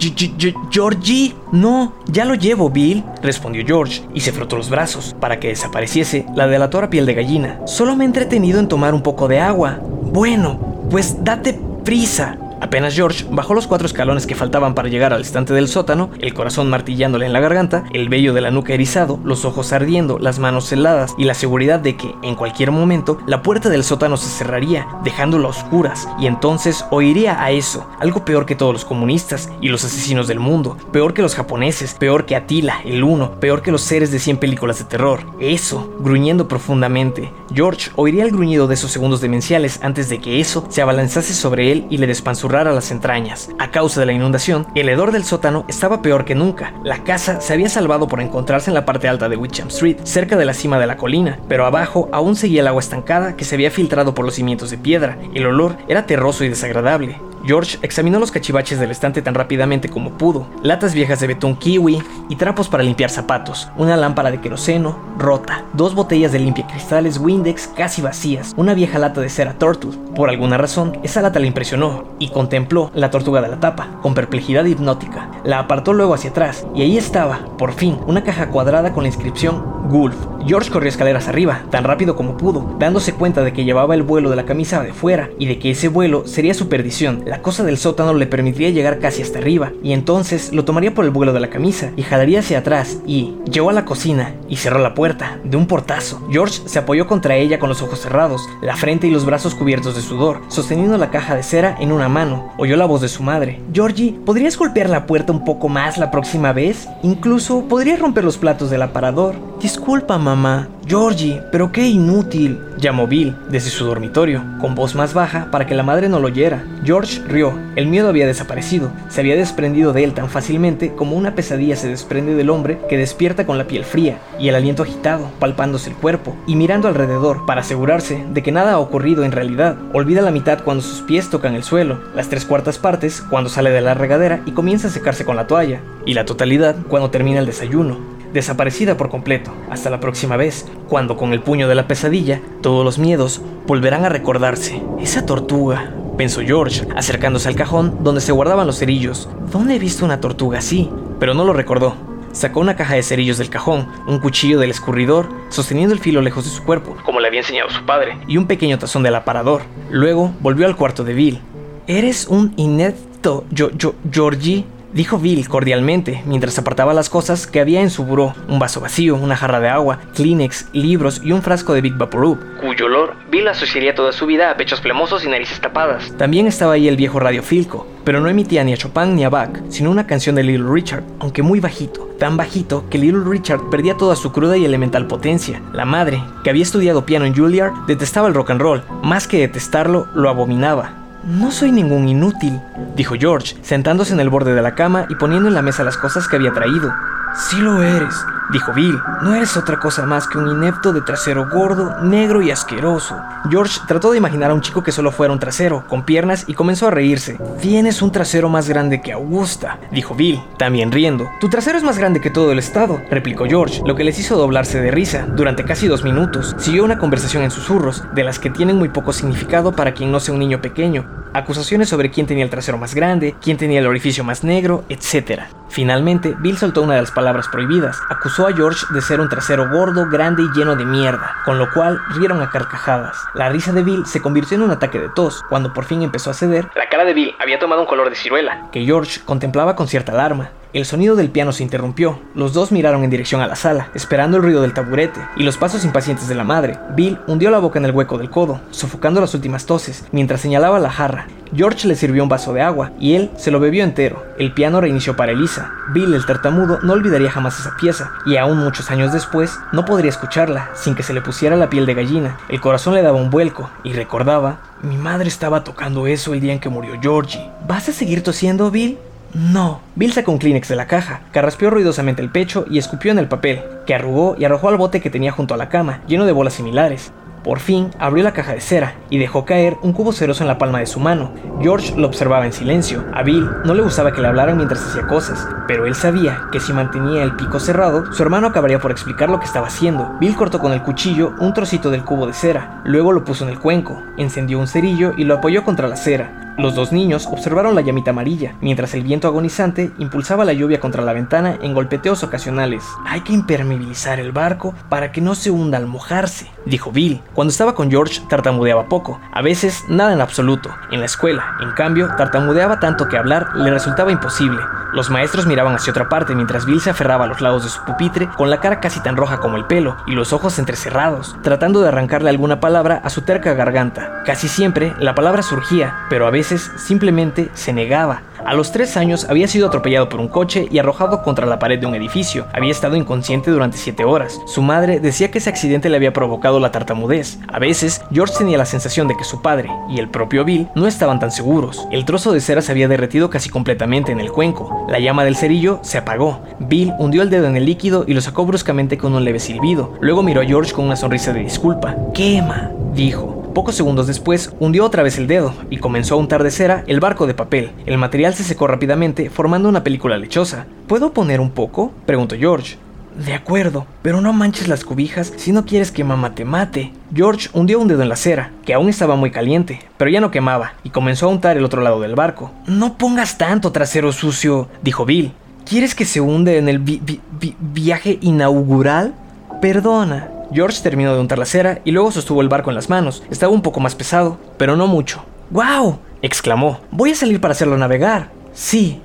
Georgie? 0.71 1.35
No, 1.52 1.95
ya 2.07 2.25
lo 2.25 2.35
llevo, 2.35 2.71
Bill, 2.71 3.05
respondió 3.23 3.64
George, 3.67 4.02
y 4.14 4.21
se 4.21 4.33
frotó 4.33 4.57
los 4.57 4.71
brazos 4.71 5.14
para 5.21 5.40
que 5.40 5.49
desapareciese 5.49 6.26
la 6.35 6.47
delatora 6.47 6.90
piel 6.90 7.07
de 7.07 7.14
gallina. 7.14 7.61
Solo 7.67 7.97
me 7.97 8.05
he 8.05 8.07
entretenido 8.07 8.59
en 8.61 8.69
tomar 8.69 8.95
un 8.95 9.02
poco 9.02 9.29
de 9.29 9.40
agua. 9.40 9.79
Bueno, 9.81 10.87
pues 10.90 11.23
date 11.25 11.59
prisa. 11.85 12.38
Apenas 12.61 12.95
George 12.95 13.25
bajó 13.31 13.55
los 13.55 13.67
cuatro 13.67 13.87
escalones 13.87 14.26
que 14.26 14.35
faltaban 14.35 14.75
para 14.75 14.88
llegar 14.88 15.14
al 15.14 15.23
estante 15.23 15.55
del 15.55 15.67
sótano, 15.67 16.11
el 16.21 16.35
corazón 16.35 16.69
martillándole 16.69 17.25
en 17.25 17.33
la 17.33 17.40
garganta, 17.40 17.85
el 17.95 18.11
vello 18.11 18.35
de 18.35 18.43
la 18.43 18.50
nuca 18.50 18.75
erizado, 18.75 19.19
los 19.25 19.47
ojos 19.47 19.73
ardiendo, 19.73 20.19
las 20.19 20.38
manos 20.38 20.71
heladas 20.71 21.14
y 21.17 21.25
la 21.25 21.33
seguridad 21.33 21.81
de 21.81 21.97
que, 21.97 22.14
en 22.23 22.35
cualquier 22.35 22.71
momento, 22.71 23.19
la 23.26 23.43
puerta 23.43 23.71
del 23.71 23.83
sótano 23.83 24.19
se 24.19 24.29
cerraría, 24.29 24.87
dejándolo 25.05 25.49
a 25.49 25.50
oscuras, 25.52 26.07
y 26.21 26.26
entonces 26.26 26.85
oiría 26.90 27.43
a 27.43 27.50
eso, 27.50 27.87
algo 27.99 28.26
peor 28.26 28.45
que 28.45 28.57
todos 28.57 28.75
los 28.75 28.85
comunistas 28.85 29.50
y 29.62 29.69
los 29.69 29.85
asesinos 29.85 30.29
del 30.29 30.38
mundo, 30.38 30.76
peor 30.93 31.14
que 31.14 31.23
los 31.23 31.35
japoneses, 31.35 31.95
peor 31.95 32.26
que 32.26 32.37
Atila, 32.37 32.83
el 32.85 33.02
uno, 33.02 33.40
peor 33.40 33.62
que 33.62 33.73
los 33.73 33.81
seres 33.81 34.11
de 34.11 34.19
100 34.19 34.37
películas 34.37 34.79
de 34.79 34.85
terror. 34.85 35.21
Eso, 35.40 35.90
gruñendo 35.99 36.47
profundamente. 36.47 37.33
George 37.55 37.90
oiría 37.97 38.25
el 38.25 38.31
gruñido 38.31 38.69
de 38.69 38.75
esos 38.75 38.93
segundos 38.93 39.21
demenciales 39.21 39.81
antes 39.83 40.09
de 40.09 40.19
que 40.19 40.40
eso 40.40 40.67
se 40.69 40.83
abalanzase 40.83 41.35
sobre 41.35 41.73
él 41.73 41.87
y 41.90 41.97
le 41.97 42.07
despanzurrara 42.07 42.50
a 42.50 42.73
las 42.73 42.90
entrañas. 42.90 43.49
A 43.59 43.71
causa 43.71 44.00
de 44.00 44.07
la 44.07 44.12
inundación, 44.12 44.66
el 44.75 44.88
hedor 44.88 45.12
del 45.12 45.25
sótano 45.25 45.64
estaba 45.69 46.02
peor 46.02 46.25
que 46.25 46.35
nunca. 46.35 46.75
La 46.83 47.04
casa 47.04 47.40
se 47.40 47.52
había 47.52 47.69
salvado 47.69 48.09
por 48.09 48.21
encontrarse 48.21 48.71
en 48.71 48.75
la 48.75 48.85
parte 48.85 49.09
alta 49.09 49.28
de 49.28 49.37
Witcham 49.37 49.69
Street, 49.69 49.99
cerca 50.02 50.37
de 50.37 50.45
la 50.45 50.54
cima 50.54 50.78
de 50.78 50.87
la 50.87 50.97
colina, 50.97 51.38
pero 51.49 51.64
abajo 51.64 52.09
aún 52.12 52.35
seguía 52.35 52.62
el 52.62 52.69
agua 52.69 52.80
estancada 52.80 53.37
que 53.37 53.45
se 53.45 53.54
había 53.54 53.71
filtrado 53.71 54.14
por 54.14 54.25
los 54.25 54.35
cimientos 54.35 54.71
de 54.71 54.78
piedra. 54.78 55.16
El 55.33 55.47
olor 55.47 55.76
era 55.88 56.07
terroso 56.07 56.45
y 56.45 56.49
desagradable. 56.49 57.21
George 57.44 57.78
examinó 57.82 58.18
los 58.18 58.30
cachivaches 58.30 58.78
del 58.78 58.90
estante 58.90 59.23
tan 59.23 59.35
rápidamente 59.35 59.88
como 59.88 60.11
pudo, 60.12 60.47
latas 60.62 60.94
viejas 60.94 61.20
de 61.20 61.26
betún 61.26 61.56
kiwi 61.56 62.02
y 62.28 62.37
trapos 62.37 62.68
para 62.68 62.82
limpiar 62.82 63.11
zapatos, 63.11 63.70
una 63.76 63.97
lámpara 63.97 64.30
de 64.30 64.40
queroseno 64.40 64.99
rota, 65.18 65.64
dos 65.73 65.94
botellas 65.94 66.32
de 66.32 66.38
limpia 66.38 66.66
cristales 66.66 67.18
Windex 67.18 67.68
casi 67.68 68.02
vacías, 68.02 68.52
una 68.56 68.75
vieja 68.75 68.99
lata 68.99 69.20
de 69.20 69.28
cera 69.28 69.54
Turtle. 69.59 69.92
Por 70.14 70.28
alguna 70.28 70.59
razón, 70.59 70.99
esa 71.02 71.23
lata 71.23 71.38
le 71.38 71.47
impresionó 71.47 72.04
y 72.18 72.28
contempló 72.28 72.90
la 72.94 73.11
tortuga 73.11 73.40
de 73.40 73.49
la 73.49 73.61
tapa 73.61 73.88
con 74.02 74.14
perplejidad 74.14 74.64
hipnótica. 74.64 75.30
La 75.44 75.59
apartó 75.59 75.92
luego 75.92 76.14
hacia 76.14 76.30
atrás 76.30 76.66
y 76.75 76.82
ahí 76.82 76.99
estaba, 76.99 77.40
por 77.56 77.73
fin, 77.73 77.99
una 78.06 78.23
caja 78.23 78.49
cuadrada 78.49 78.92
con 78.92 79.04
la 79.04 79.09
inscripción 79.09 79.79
Gulf. 79.90 80.16
George 80.47 80.70
corrió 80.70 80.88
escaleras 80.88 81.28
arriba, 81.28 81.62
tan 81.70 81.85
rápido 81.85 82.16
como 82.16 82.37
pudo, 82.37 82.76
dándose 82.78 83.12
cuenta 83.12 83.42
de 83.42 83.52
que 83.52 83.64
llevaba 83.64 83.94
el 83.94 84.02
vuelo 84.02 84.30
de 84.30 84.37
la 84.37 84.47
camisa 84.47 84.82
de 84.82 84.92
fuera 84.92 85.28
y 85.38 85.47
de 85.47 85.59
que 85.59 85.73
ese 85.73 85.88
vuelo 85.88 86.26
sería 86.26 86.54
su 86.54 86.68
perdición. 86.68 87.23
La 87.26 87.42
cosa 87.42 87.62
del 87.62 87.76
sótano 87.76 88.14
le 88.14 88.26
permitiría 88.26 88.70
llegar 88.70 89.00
casi 89.00 89.23
hasta 89.23 89.38
arriba, 89.38 89.73
y 89.82 89.92
entonces 89.92 90.52
lo 90.52 90.64
tomaría 90.64 90.94
por 90.94 91.04
el 91.04 91.11
vuelo 91.11 91.32
de 91.32 91.40
la 91.40 91.50
camisa 91.50 91.90
y 91.97 92.02
jalaría 92.02 92.40
hacia 92.40 92.59
atrás 92.59 92.99
y 93.06 93.35
llegó 93.50 93.70
a 93.70 93.75
la 93.75 93.85
cocina 93.85 94.35
y 94.49 94.56
cerró 94.56 94.78
la 94.78 94.94
puerta 94.94 95.38
de 95.44 95.56
un 95.56 95.66
portazo. 95.66 96.26
George 96.30 96.62
se 96.64 96.78
apoyó 96.78 97.06
contra 97.06 97.37
ella 97.37 97.59
con 97.59 97.68
los 97.68 97.82
ojos 97.82 98.00
cerrados, 98.00 98.49
la 98.62 98.76
frente 98.76 99.06
y 99.06 99.11
los 99.11 99.26
brazos 99.26 99.54
cubiertos 99.54 99.94
de 99.94 100.02
sudor, 100.02 100.40
sosteniendo 100.49 100.97
la 100.97 101.11
caja 101.11 101.35
de 101.35 101.42
cera 101.42 101.76
en 101.80 101.92
una 101.92 102.09
mano. 102.09 102.52
Oyó 102.56 102.76
la 102.76 102.87
voz 102.87 103.00
de 103.00 103.09
su 103.09 103.23
madre. 103.23 103.61
Georgie, 103.73 104.18
¿podrías 104.25 104.56
golpear 104.56 104.88
la 104.88 105.06
puerta 105.06 105.32
un 105.32 105.44
poco 105.44 105.68
más 105.68 105.99
la 105.99 106.11
próxima 106.11 106.52
vez? 106.52 106.88
Incluso 107.02 107.64
podrías 107.68 107.99
romper 107.99 108.25
los 108.25 108.38
platos 108.38 108.70
del 108.70 108.82
aparador. 108.82 109.50
Disculpa, 109.61 110.17
mamá. 110.17 110.69
Georgie, 110.87 111.43
pero 111.52 111.71
qué 111.71 111.87
inútil, 111.87 112.59
llamó 112.79 113.07
Bill 113.07 113.37
desde 113.50 113.69
su 113.69 113.85
dormitorio, 113.85 114.43
con 114.59 114.75
voz 114.75 114.95
más 114.95 115.12
baja 115.12 115.49
para 115.50 115.67
que 115.67 115.75
la 115.75 115.83
madre 115.83 116.09
no 116.09 116.19
lo 116.19 116.29
oyera. 116.29 116.64
George 116.83 117.21
rió, 117.29 117.52
el 117.76 117.87
miedo 117.87 118.09
había 118.09 118.26
desaparecido, 118.26 118.90
se 119.11 119.21
había 119.21 119.37
desprendido 119.37 119.93
de 119.93 120.02
él 120.02 120.14
tan 120.14 120.31
fácilmente 120.31 120.95
como 120.95 121.14
una 121.14 121.35
pesadilla 121.35 121.76
se 121.76 121.88
desprende 121.88 122.35
del 122.35 122.49
hombre 122.49 122.81
que 122.88 122.97
despierta 122.97 123.45
con 123.45 123.59
la 123.59 123.67
piel 123.67 123.85
fría 123.85 124.19
y 124.38 124.49
el 124.49 124.55
aliento 124.55 124.83
agitado, 124.83 125.31
palpándose 125.38 125.90
el 125.90 125.97
cuerpo 125.97 126.35
y 126.47 126.57
mirando 126.57 126.88
alrededor 126.88 127.45
para 127.45 127.61
asegurarse 127.61 128.25
de 128.33 128.43
que 128.43 128.50
nada 128.50 128.73
ha 128.73 128.79
ocurrido 128.79 129.25
en 129.25 129.33
realidad. 129.33 129.76
Olvida 129.93 130.23
la 130.23 130.31
mitad 130.31 130.64
cuando 130.64 130.83
sus 130.83 131.02
pies 131.02 131.29
tocan 131.29 131.55
el 131.55 131.64
suelo, 131.64 132.00
las 132.17 132.31
tres 132.31 132.47
cuartas 132.47 132.79
partes 132.79 133.21
cuando 133.21 133.50
sale 133.50 133.71
de 133.71 133.83
la 133.83 133.93
regadera 133.93 134.40
y 134.47 134.52
comienza 134.52 134.88
a 134.88 134.90
secarse 134.90 135.26
con 135.26 135.37
la 135.37 135.47
toalla, 135.47 135.83
y 136.07 136.14
la 136.14 136.25
totalidad 136.25 136.76
cuando 136.88 137.11
termina 137.11 137.40
el 137.40 137.47
desayuno 137.47 138.20
desaparecida 138.32 138.96
por 138.96 139.08
completo. 139.08 139.52
Hasta 139.70 139.90
la 139.90 140.00
próxima 140.00 140.37
vez, 140.37 140.66
cuando 140.88 141.16
con 141.16 141.32
el 141.32 141.40
puño 141.40 141.68
de 141.68 141.75
la 141.75 141.87
pesadilla 141.87 142.40
todos 142.62 142.84
los 142.84 142.99
miedos 142.99 143.42
volverán 143.66 144.04
a 144.04 144.08
recordarse. 144.08 144.82
Esa 145.00 145.26
tortuga, 145.26 145.92
pensó 146.16 146.40
George, 146.42 146.87
acercándose 146.96 147.49
al 147.49 147.54
cajón 147.54 148.04
donde 148.04 148.20
se 148.20 148.32
guardaban 148.32 148.66
los 148.66 148.78
cerillos. 148.78 149.28
¿Dónde 149.50 149.76
he 149.76 149.78
visto 149.78 150.04
una 150.04 150.20
tortuga 150.20 150.58
así? 150.58 150.90
Pero 151.18 151.34
no 151.34 151.44
lo 151.44 151.52
recordó. 151.52 151.94
Sacó 152.32 152.60
una 152.60 152.76
caja 152.76 152.94
de 152.94 153.02
cerillos 153.02 153.38
del 153.38 153.50
cajón, 153.50 153.88
un 154.06 154.20
cuchillo 154.20 154.60
del 154.60 154.70
escurridor, 154.70 155.28
sosteniendo 155.49 155.94
el 155.94 156.00
filo 156.00 156.20
lejos 156.20 156.44
de 156.44 156.50
su 156.50 156.62
cuerpo, 156.62 156.96
como 157.04 157.18
le 157.18 157.26
había 157.26 157.40
enseñado 157.40 157.70
su 157.70 157.84
padre, 157.84 158.18
y 158.28 158.37
un 158.37 158.46
pequeño 158.46 158.78
tazón 158.78 159.02
del 159.02 159.16
aparador. 159.16 159.62
Luego 159.90 160.32
volvió 160.40 160.66
al 160.66 160.76
cuarto 160.76 161.02
de 161.02 161.14
Bill. 161.14 161.40
Eres 161.88 162.28
un 162.28 162.52
inepto, 162.56 163.44
yo, 163.50 163.70
yo, 163.72 163.94
Georgie, 164.12 164.64
dijo 164.92 165.18
Bill 165.18 165.49
cordialmente 165.49 166.23
mientras 166.26 166.59
apartaba 166.59 166.94
las 166.94 167.09
cosas 167.09 167.47
que 167.47 167.61
había 167.61 167.80
en 167.80 167.90
su 167.90 168.04
buró, 168.04 168.35
un 168.49 168.59
vaso 168.59 168.80
vacío, 168.80 169.16
una 169.16 169.37
jarra 169.37 169.61
de 169.61 169.68
agua, 169.68 170.00
Kleenex, 170.14 170.68
libros 170.73 171.20
y 171.25 171.32
un 171.32 171.42
frasco 171.42 171.75
de 171.75 171.80
Big 171.80 171.94
Vaporub, 171.94 172.38
cuyo 172.61 172.87
olor 172.87 173.14
Bill 173.30 173.49
asociaría 173.49 173.94
toda 173.94 174.12
su 174.12 174.26
vida 174.26 174.50
a 174.50 174.56
pechos 174.56 174.80
flemosos 174.80 175.25
y 175.25 175.28
narices 175.28 175.61
tapadas. 175.61 176.12
También 176.16 176.47
estaba 176.47 176.75
ahí 176.75 176.88
el 176.88 176.97
viejo 176.97 177.20
radio 177.20 177.42
Filco, 177.42 177.87
pero 178.04 178.20
no 178.20 178.28
emitía 178.28 178.64
ni 178.64 178.73
a 178.73 178.76
Chopin 178.76 179.14
ni 179.14 179.25
a 179.25 179.28
Bach, 179.28 179.50
sino 179.68 179.90
una 179.90 180.06
canción 180.06 180.35
de 180.35 180.42
Little 180.42 180.70
Richard, 180.70 181.04
aunque 181.20 181.42
muy 181.42 181.61
bajito, 181.61 182.09
tan 182.18 182.37
bajito 182.37 182.85
que 182.90 182.99
Little 182.99 183.25
Richard 183.25 183.70
perdía 183.70 183.97
toda 183.97 184.16
su 184.16 184.32
cruda 184.32 184.56
y 184.56 184.64
elemental 184.64 185.06
potencia. 185.06 185.62
La 185.73 185.85
madre, 185.85 186.23
que 186.42 186.50
había 186.50 186.62
estudiado 186.62 187.06
piano 187.06 187.25
en 187.25 187.35
Juilliard, 187.35 187.73
detestaba 187.87 188.28
el 188.28 188.35
rock 188.35 188.50
and 188.50 188.61
roll, 188.61 188.82
más 189.02 189.28
que 189.28 189.38
detestarlo, 189.38 190.06
lo 190.14 190.28
abominaba. 190.28 191.00
No 191.23 191.50
soy 191.50 191.71
ningún 191.71 192.09
inútil, 192.09 192.61
dijo 192.97 193.15
George, 193.19 193.57
sentándose 193.62 194.15
en 194.15 194.21
el 194.21 194.31
borde 194.31 194.55
de 194.55 194.62
la 194.62 194.75
cama 194.75 195.07
y 195.11 195.17
poniendo 195.17 195.49
en 195.49 195.55
la 195.55 195.61
mesa 195.61 195.85
las 195.85 195.99
cosas 195.99 196.27
que 196.29 196.37
había 196.37 196.53
traído. 196.53 196.95
Sí 197.34 197.58
lo 197.58 197.82
eres, 197.82 198.14
dijo 198.52 198.72
Bill. 198.72 198.99
No 199.22 199.34
eres 199.34 199.56
otra 199.56 199.78
cosa 199.78 200.04
más 200.04 200.26
que 200.26 200.37
un 200.37 200.49
inepto 200.49 200.92
de 200.92 201.00
trasero 201.00 201.49
gordo, 201.49 202.00
negro 202.02 202.42
y 202.42 202.50
asqueroso. 202.50 203.16
George 203.49 203.80
trató 203.87 204.10
de 204.10 204.18
imaginar 204.18 204.50
a 204.50 204.54
un 204.54 204.60
chico 204.60 204.82
que 204.82 204.90
solo 204.90 205.12
fuera 205.12 205.32
un 205.32 205.38
trasero, 205.38 205.84
con 205.88 206.02
piernas, 206.02 206.44
y 206.49 206.54
comenzó 206.54 206.88
a 206.88 206.90
reírse. 206.90 207.38
Tienes 207.60 208.02
un 208.02 208.10
trasero 208.10 208.49
más 208.49 208.68
grande 208.68 209.00
que 209.00 209.12
Augusta, 209.12 209.78
dijo 209.92 210.14
Bill, 210.14 210.42
también 210.58 210.90
riendo. 210.90 211.28
Tu 211.40 211.49
trasero 211.49 211.78
es 211.78 211.84
más 211.84 211.99
grande 211.99 212.20
que 212.20 212.30
todo 212.30 212.50
el 212.50 212.58
estado, 212.58 213.00
replicó 213.10 213.44
George, 213.44 213.80
lo 213.87 213.94
que 213.94 214.04
les 214.04 214.18
hizo 214.18 214.37
doblarse 214.37 214.80
de 214.80 214.90
risa. 214.90 215.26
Durante 215.26 215.64
casi 215.64 215.87
dos 215.87 216.02
minutos, 216.02 216.56
siguió 216.58 216.84
una 216.84 216.99
conversación 216.99 217.44
en 217.44 217.50
susurros, 217.50 218.02
de 218.14 218.25
las 218.25 218.40
que 218.40 218.50
tienen 218.50 218.76
muy 218.76 218.88
poco 218.88 219.12
significado 219.12 219.72
para 219.72 219.94
quien 219.94 220.10
no 220.10 220.18
sea 220.18 220.34
un 220.34 220.40
niño 220.40 220.60
pequeño. 220.60 221.06
Acusaciones 221.32 221.88
sobre 221.88 222.10
quién 222.10 222.26
tenía 222.26 222.42
el 222.42 222.50
trasero 222.50 222.76
más 222.76 222.92
grande, 222.92 223.37
quién 223.40 223.56
tenía 223.56 223.78
el 223.78 223.87
orificio 223.87 224.25
más 224.25 224.42
negro, 224.42 224.84
etc. 224.88 225.42
Finalmente, 225.68 226.34
Bill 226.40 226.58
soltó 226.58 226.82
una 226.82 226.96
de 226.96 227.02
las 227.02 227.12
palabras 227.12 227.46
prohibidas. 227.46 228.00
Acusó 228.08 228.49
a 228.49 228.52
George 228.52 228.84
de 228.92 229.00
ser 229.00 229.20
un 229.20 229.28
trasero 229.28 229.70
gordo, 229.70 230.08
grande 230.10 230.42
y 230.42 230.58
lleno 230.58 230.75
de 230.75 230.84
mierda, 230.84 231.37
con 231.44 231.56
lo 231.58 231.72
cual 231.72 232.00
rieron 232.16 232.42
a 232.42 232.50
carcajadas. 232.50 233.16
La 233.34 233.49
risa 233.49 233.72
de 233.72 233.84
Bill 233.84 234.06
se 234.06 234.20
convirtió 234.20 234.56
en 234.56 234.64
un 234.64 234.72
ataque 234.72 234.99
de 234.99 235.08
tos. 235.08 235.44
Cuando 235.49 235.72
por 235.72 235.84
fin 235.84 236.02
empezó 236.02 236.30
a 236.30 236.34
ceder, 236.34 236.68
la 236.75 236.88
cara 236.88 237.04
de 237.04 237.14
Bill 237.14 237.37
había 237.38 237.60
tomado 237.60 237.82
un 237.82 237.87
color 237.87 238.10
de 238.10 238.16
ciruela, 238.16 238.66
que 238.72 238.84
George 238.84 239.20
contemplaba 239.25 239.76
con 239.76 239.87
cierta 239.87 240.10
alarma. 240.10 240.50
El 240.73 240.85
sonido 240.85 241.17
del 241.17 241.31
piano 241.31 241.50
se 241.50 241.65
interrumpió. 241.65 242.21
Los 242.37 242.53
dos 242.53 242.71
miraron 242.71 243.03
en 243.03 243.11
dirección 243.11 243.41
a 243.41 243.49
la 243.49 243.57
sala, 243.57 243.91
esperando 243.93 244.37
el 244.37 244.45
ruido 244.45 244.62
del 244.62 244.73
taburete 244.73 245.21
y 245.37 245.43
los 245.43 245.57
pasos 245.57 245.85
impacientes 245.85 246.29
de 246.29 246.37
la 246.37 246.45
madre. 246.45 246.79
Bill 246.95 247.19
hundió 247.27 247.50
la 247.50 247.59
boca 247.59 247.81
en 247.81 247.87
el 247.87 247.91
hueco 247.91 248.19
del 248.19 248.31
codo, 248.31 248.61
sofocando 248.71 249.21
las 249.21 249.35
últimas 249.35 249.67
toses, 249.67 250.05
mientras 250.12 250.41
señalaba 250.41 250.79
la 250.79 250.91
jarra. 250.91 251.27
George 251.53 251.89
le 251.89 251.97
sirvió 251.97 252.23
un 252.23 252.29
vaso 252.29 252.53
de 252.53 252.62
agua 252.62 252.93
y 253.00 253.15
él 253.17 253.33
se 253.37 253.50
lo 253.50 253.59
bebió 253.59 253.83
entero. 253.83 254.25
El 254.39 254.55
piano 254.55 254.81
reinició 254.81 255.17
para 255.17 255.33
Elisa. 255.33 255.73
Bill, 255.93 256.15
el 256.15 256.25
tartamudo, 256.25 256.79
no 256.85 256.93
olvidaría 256.93 257.33
jamás 257.33 257.59
esa 257.59 257.77
pieza 257.77 258.12
y 258.25 258.37
aún 258.37 258.59
muchos 258.59 258.93
años 258.93 259.12
después 259.12 259.59
no 259.73 259.85
podría 259.85 260.11
escucharla 260.11 260.71
sin 260.75 260.95
que 260.95 261.03
se 261.03 261.12
le 261.12 261.21
pusiera 261.21 261.57
la 261.57 261.69
piel 261.69 261.85
de 261.85 261.95
gallina. 261.95 262.39
El 262.49 262.61
corazón 262.61 262.95
le 262.95 263.03
daba 263.03 263.19
un 263.19 263.31
vuelco 263.31 263.69
y 263.83 263.93
recordaba, 263.93 264.61
mi 264.83 264.97
madre 264.97 265.27
estaba 265.27 265.65
tocando 265.65 266.07
eso 266.07 266.33
el 266.33 266.41
día 266.41 266.53
en 266.53 266.61
que 266.61 266.69
murió 266.69 266.93
Georgie. 267.03 267.50
¿Vas 267.67 267.89
a 267.89 267.93
seguir 267.93 268.23
tosiendo, 268.23 268.71
Bill? 268.71 268.97
No. 269.34 269.80
Bill 269.94 270.12
sacó 270.12 270.32
un 270.32 270.38
Kleenex 270.38 270.68
de 270.68 270.76
la 270.76 270.87
caja, 270.87 271.20
carraspeó 271.32 271.70
ruidosamente 271.70 272.22
el 272.22 272.30
pecho 272.30 272.66
y 272.68 272.78
escupió 272.78 273.12
en 273.12 273.18
el 273.18 273.28
papel, 273.28 273.62
que 273.87 273.94
arrugó 273.94 274.34
y 274.38 274.44
arrojó 274.44 274.68
al 274.68 274.76
bote 274.76 275.00
que 275.00 275.10
tenía 275.10 275.32
junto 275.32 275.54
a 275.54 275.56
la 275.56 275.68
cama, 275.68 276.00
lleno 276.06 276.26
de 276.26 276.32
bolas 276.32 276.54
similares. 276.54 277.12
Por 277.44 277.58
fin 277.58 277.90
abrió 277.99 278.22
la 278.22 278.34
caja 278.34 278.52
de 278.52 278.60
cera 278.60 278.96
y 279.08 279.18
dejó 279.18 279.46
caer 279.46 279.78
un 279.82 279.94
cubo 279.94 280.12
ceroso 280.12 280.42
en 280.42 280.49
la 280.49 280.58
palma 280.58 280.80
de 280.80 280.87
su 280.87 281.00
mano. 281.00 281.32
George 281.62 281.94
lo 281.96 282.06
observaba 282.06 282.44
en 282.44 282.52
silencio. 282.52 283.04
A 283.14 283.22
Bill 283.22 283.49
no 283.64 283.72
le 283.72 283.82
gustaba 283.82 284.12
que 284.12 284.20
le 284.20 284.28
hablaran 284.28 284.58
mientras 284.58 284.84
hacía 284.84 285.06
cosas, 285.06 285.49
pero 285.66 285.87
él 285.87 285.94
sabía 285.94 286.49
que 286.52 286.60
si 286.60 286.75
mantenía 286.75 287.22
el 287.22 287.37
pico 287.37 287.58
cerrado, 287.58 288.12
su 288.12 288.22
hermano 288.22 288.49
acabaría 288.49 288.78
por 288.78 288.90
explicar 288.90 289.30
lo 289.30 289.40
que 289.40 289.46
estaba 289.46 289.68
haciendo. 289.68 290.16
Bill 290.20 290.37
cortó 290.37 290.58
con 290.58 290.72
el 290.72 290.82
cuchillo 290.82 291.32
un 291.38 291.54
trocito 291.54 291.90
del 291.90 292.04
cubo 292.04 292.26
de 292.26 292.34
cera, 292.34 292.82
luego 292.84 293.12
lo 293.12 293.25
puso 293.25 293.44
en 293.44 293.50
el 293.50 293.58
cuenco, 293.58 294.02
encendió 294.18 294.58
un 294.58 294.66
cerillo 294.66 295.14
y 295.16 295.25
lo 295.25 295.37
apoyó 295.37 295.64
contra 295.64 295.88
la 295.88 295.96
cera. 295.96 296.50
Los 296.61 296.75
dos 296.75 296.93
niños 296.93 297.26
observaron 297.26 297.75
la 297.75 297.81
llamita 297.81 298.11
amarilla, 298.11 298.55
mientras 298.61 298.93
el 298.93 299.02
viento 299.02 299.26
agonizante 299.26 299.93
impulsaba 299.99 300.45
la 300.45 300.52
lluvia 300.52 300.79
contra 300.79 301.02
la 301.02 301.14
ventana 301.14 301.57
en 301.62 301.73
golpeteos 301.73 302.23
ocasionales. 302.23 302.85
Hay 303.07 303.23
que 303.23 303.33
impermeabilizar 303.33 304.21
el 304.21 304.31
barco 304.31 304.75
para 304.90 305.11
que 305.11 305.23
no 305.23 305.35
se 305.35 305.50
hunda 305.50 305.79
al 305.79 305.87
mojarse, 305.87 306.50
dijo 306.67 306.93
Bill. 306.93 307.23
Cuando 307.33 307.50
estaba 307.50 307.75
con 307.75 307.90
George 307.90 308.21
tartamudeaba 308.29 308.90
poco, 308.90 309.19
a 309.33 309.40
veces 309.40 309.87
nada 309.88 310.12
en 310.12 310.21
absoluto. 310.21 310.69
En 310.93 311.00
la 311.00 311.07
escuela, 311.07 311.57
en 311.62 311.71
cambio, 311.73 312.11
tartamudeaba 312.19 312.79
tanto 312.79 313.09
que 313.09 313.17
hablar 313.17 313.57
le 313.57 313.71
resultaba 313.71 314.12
imposible. 314.12 314.61
Los 314.93 315.09
maestros 315.09 315.47
miraban 315.47 315.76
hacia 315.76 315.93
otra 315.93 316.09
parte 316.09 316.35
mientras 316.35 316.67
Bill 316.67 316.81
se 316.81 316.90
aferraba 316.90 317.25
a 317.25 317.29
los 317.29 317.40
lados 317.40 317.62
de 317.62 317.71
su 317.71 317.83
pupitre 317.85 318.29
con 318.37 318.50
la 318.50 318.61
cara 318.61 318.81
casi 318.81 319.00
tan 319.00 319.17
roja 319.17 319.38
como 319.38 319.57
el 319.57 319.64
pelo 319.64 319.97
y 320.07 320.12
los 320.12 320.33
ojos 320.33 320.59
entrecerrados, 320.59 321.37
tratando 321.43 321.81
de 321.81 321.88
arrancarle 321.88 322.29
alguna 322.29 322.59
palabra 322.59 323.00
a 323.05 323.09
su 323.09 323.23
terca 323.23 323.55
garganta. 323.55 324.23
Casi 324.26 324.49
siempre 324.49 324.93
la 324.99 325.14
palabra 325.14 325.43
surgía, 325.43 325.95
pero 326.11 326.26
a 326.26 326.31
veces 326.31 326.50
simplemente 326.59 327.49
se 327.54 327.73
negaba. 327.73 328.23
A 328.45 328.54
los 328.54 328.73
tres 328.73 328.97
años 328.97 329.26
había 329.28 329.49
sido 329.49 329.69
atropellado 329.69 330.09
por 330.09 330.19
un 330.19 330.28
coche 330.28 330.66
y 330.71 330.78
arrojado 330.78 331.23
contra 331.23 331.47
la 331.47 331.59
pared 331.59 331.78
de 331.78 331.87
un 331.87 331.95
edificio. 331.95 332.47
Había 332.52 332.71
estado 332.71 332.97
inconsciente 332.97 333.50
durante 333.50 333.76
siete 333.76 334.04
horas. 334.04 334.40
Su 334.47 334.62
madre 334.62 334.99
decía 334.99 335.30
que 335.30 335.38
ese 335.38 335.50
accidente 335.50 335.88
le 335.88 335.97
había 335.97 336.12
provocado 336.12 336.59
la 336.59 336.73
tartamudez. 336.73 337.38
A 337.49 337.59
veces, 337.59 338.02
George 338.11 338.35
tenía 338.38 338.59
la 338.59 338.64
sensación 338.64 339.09
de 339.09 339.16
que 339.16 339.25
su 339.25 339.42
padre 339.42 339.71
y 339.90 339.99
el 339.99 340.09
propio 340.09 340.45
Bill 340.45 340.69
no 340.75 340.87
estaban 340.87 341.21
tan 341.21 341.30
seguros. 341.30 341.87
El 341.90 342.04
trozo 342.04 342.33
de 342.33 342.40
cera 342.40 342.62
se 342.62 342.73
había 342.73 342.88
derretido 342.88 343.30
casi 343.30 343.50
completamente 343.50 344.12
en 344.12 344.21
el 344.21 344.33
cuenco. 344.33 344.87
La 344.88 345.00
llama 345.00 345.25
del 345.25 345.37
cerillo 345.37 345.80
se 345.83 345.99
apagó. 345.99 346.40
Bill 346.61 346.95
hundió 346.99 347.23
el 347.23 347.30
dedo 347.30 347.47
en 347.47 347.57
el 347.57 347.66
líquido 347.66 348.04
y 348.07 348.14
lo 348.14 348.21
sacó 348.21 348.47
bruscamente 348.47 348.97
con 348.97 349.14
un 349.14 349.25
leve 349.25 349.38
silbido. 349.38 349.95
Luego 350.00 350.23
miró 350.23 350.40
a 350.40 350.47
George 350.47 350.73
con 350.73 350.87
una 350.87 350.97
sonrisa 350.97 351.33
de 351.33 351.40
disculpa. 351.40 351.95
Quema, 352.14 352.71
dijo. 352.95 353.39
Pocos 353.54 353.75
segundos 353.75 354.07
después, 354.07 354.52
hundió 354.61 354.85
otra 354.85 355.02
vez 355.02 355.19
el 355.19 355.26
dedo 355.26 355.52
y 355.71 355.78
comenzó 355.78 356.14
a 356.14 356.19
untar 356.19 356.45
de 356.45 356.52
cera 356.52 356.85
el 356.87 357.00
barco 357.00 357.26
de 357.26 357.35
papel. 357.35 357.73
El 357.85 357.99
material 357.99 358.33
se 358.33 358.45
secó 358.45 358.69
rápidamente, 358.69 359.28
formando 359.28 359.69
una 359.69 359.83
película 359.83 360.16
lechosa. 360.19 360.66
¿Puedo 360.87 361.12
poner 361.12 361.40
un 361.40 361.50
poco? 361.50 361.92
preguntó 362.07 362.37
George. 362.37 362.76
De 363.16 363.35
acuerdo, 363.35 363.87
pero 364.02 364.21
no 364.21 364.33
manches 364.33 364.69
las 364.69 364.85
cubijas 364.85 365.33
si 365.37 365.50
no 365.50 365.64
quieres 365.64 365.90
que 365.90 366.04
mamá 366.04 366.37
te 366.37 366.45
mate. 366.45 366.92
George 367.12 367.49
hundió 367.52 367.80
un 367.80 367.88
dedo 367.88 368.02
en 368.02 368.09
la 368.09 368.14
cera, 368.14 368.52
que 368.64 368.73
aún 368.73 368.88
estaba 368.88 369.16
muy 369.16 369.33
caliente, 369.33 369.80
pero 369.97 370.12
ya 370.12 370.21
no 370.21 370.30
quemaba, 370.30 370.75
y 370.85 370.90
comenzó 370.90 371.26
a 371.26 371.30
untar 371.30 371.57
el 371.57 371.64
otro 371.64 371.83
lado 371.83 372.00
del 372.00 372.14
barco. 372.14 372.52
No 372.66 372.99
pongas 372.99 373.37
tanto 373.37 373.73
trasero 373.73 374.12
sucio, 374.12 374.69
dijo 374.83 375.04
Bill. 375.04 375.33
¿Quieres 375.69 375.97
que 375.97 376.04
se 376.04 376.21
hunde 376.21 376.57
en 376.57 376.69
el 376.69 376.78
viaje 376.78 378.19
inaugural? 378.23 379.14
Perdona, 379.61 380.30
George 380.52 380.83
terminó 380.83 381.14
de 381.14 381.21
untar 381.21 381.38
la 381.38 381.47
cera 381.47 381.80
y 381.85 381.92
luego 381.92 382.11
sostuvo 382.11 382.40
el 382.40 382.49
barco 382.49 382.71
en 382.71 382.76
las 382.76 382.90
manos. 382.90 383.23
Estaba 383.30 383.52
un 383.52 383.62
poco 383.62 383.80
más 383.80 383.95
pesado, 383.95 384.38
pero 384.57 384.76
no 384.76 384.87
mucho. 384.87 385.25
¡Wow! 385.50 385.99
exclamó. 386.23 386.80
Voy 386.90 387.12
a 387.12 387.14
salir 387.14 387.40
para 387.40 387.52
hacerlo 387.52 387.76
navegar. 387.76 388.30
Sí. 388.52 389.00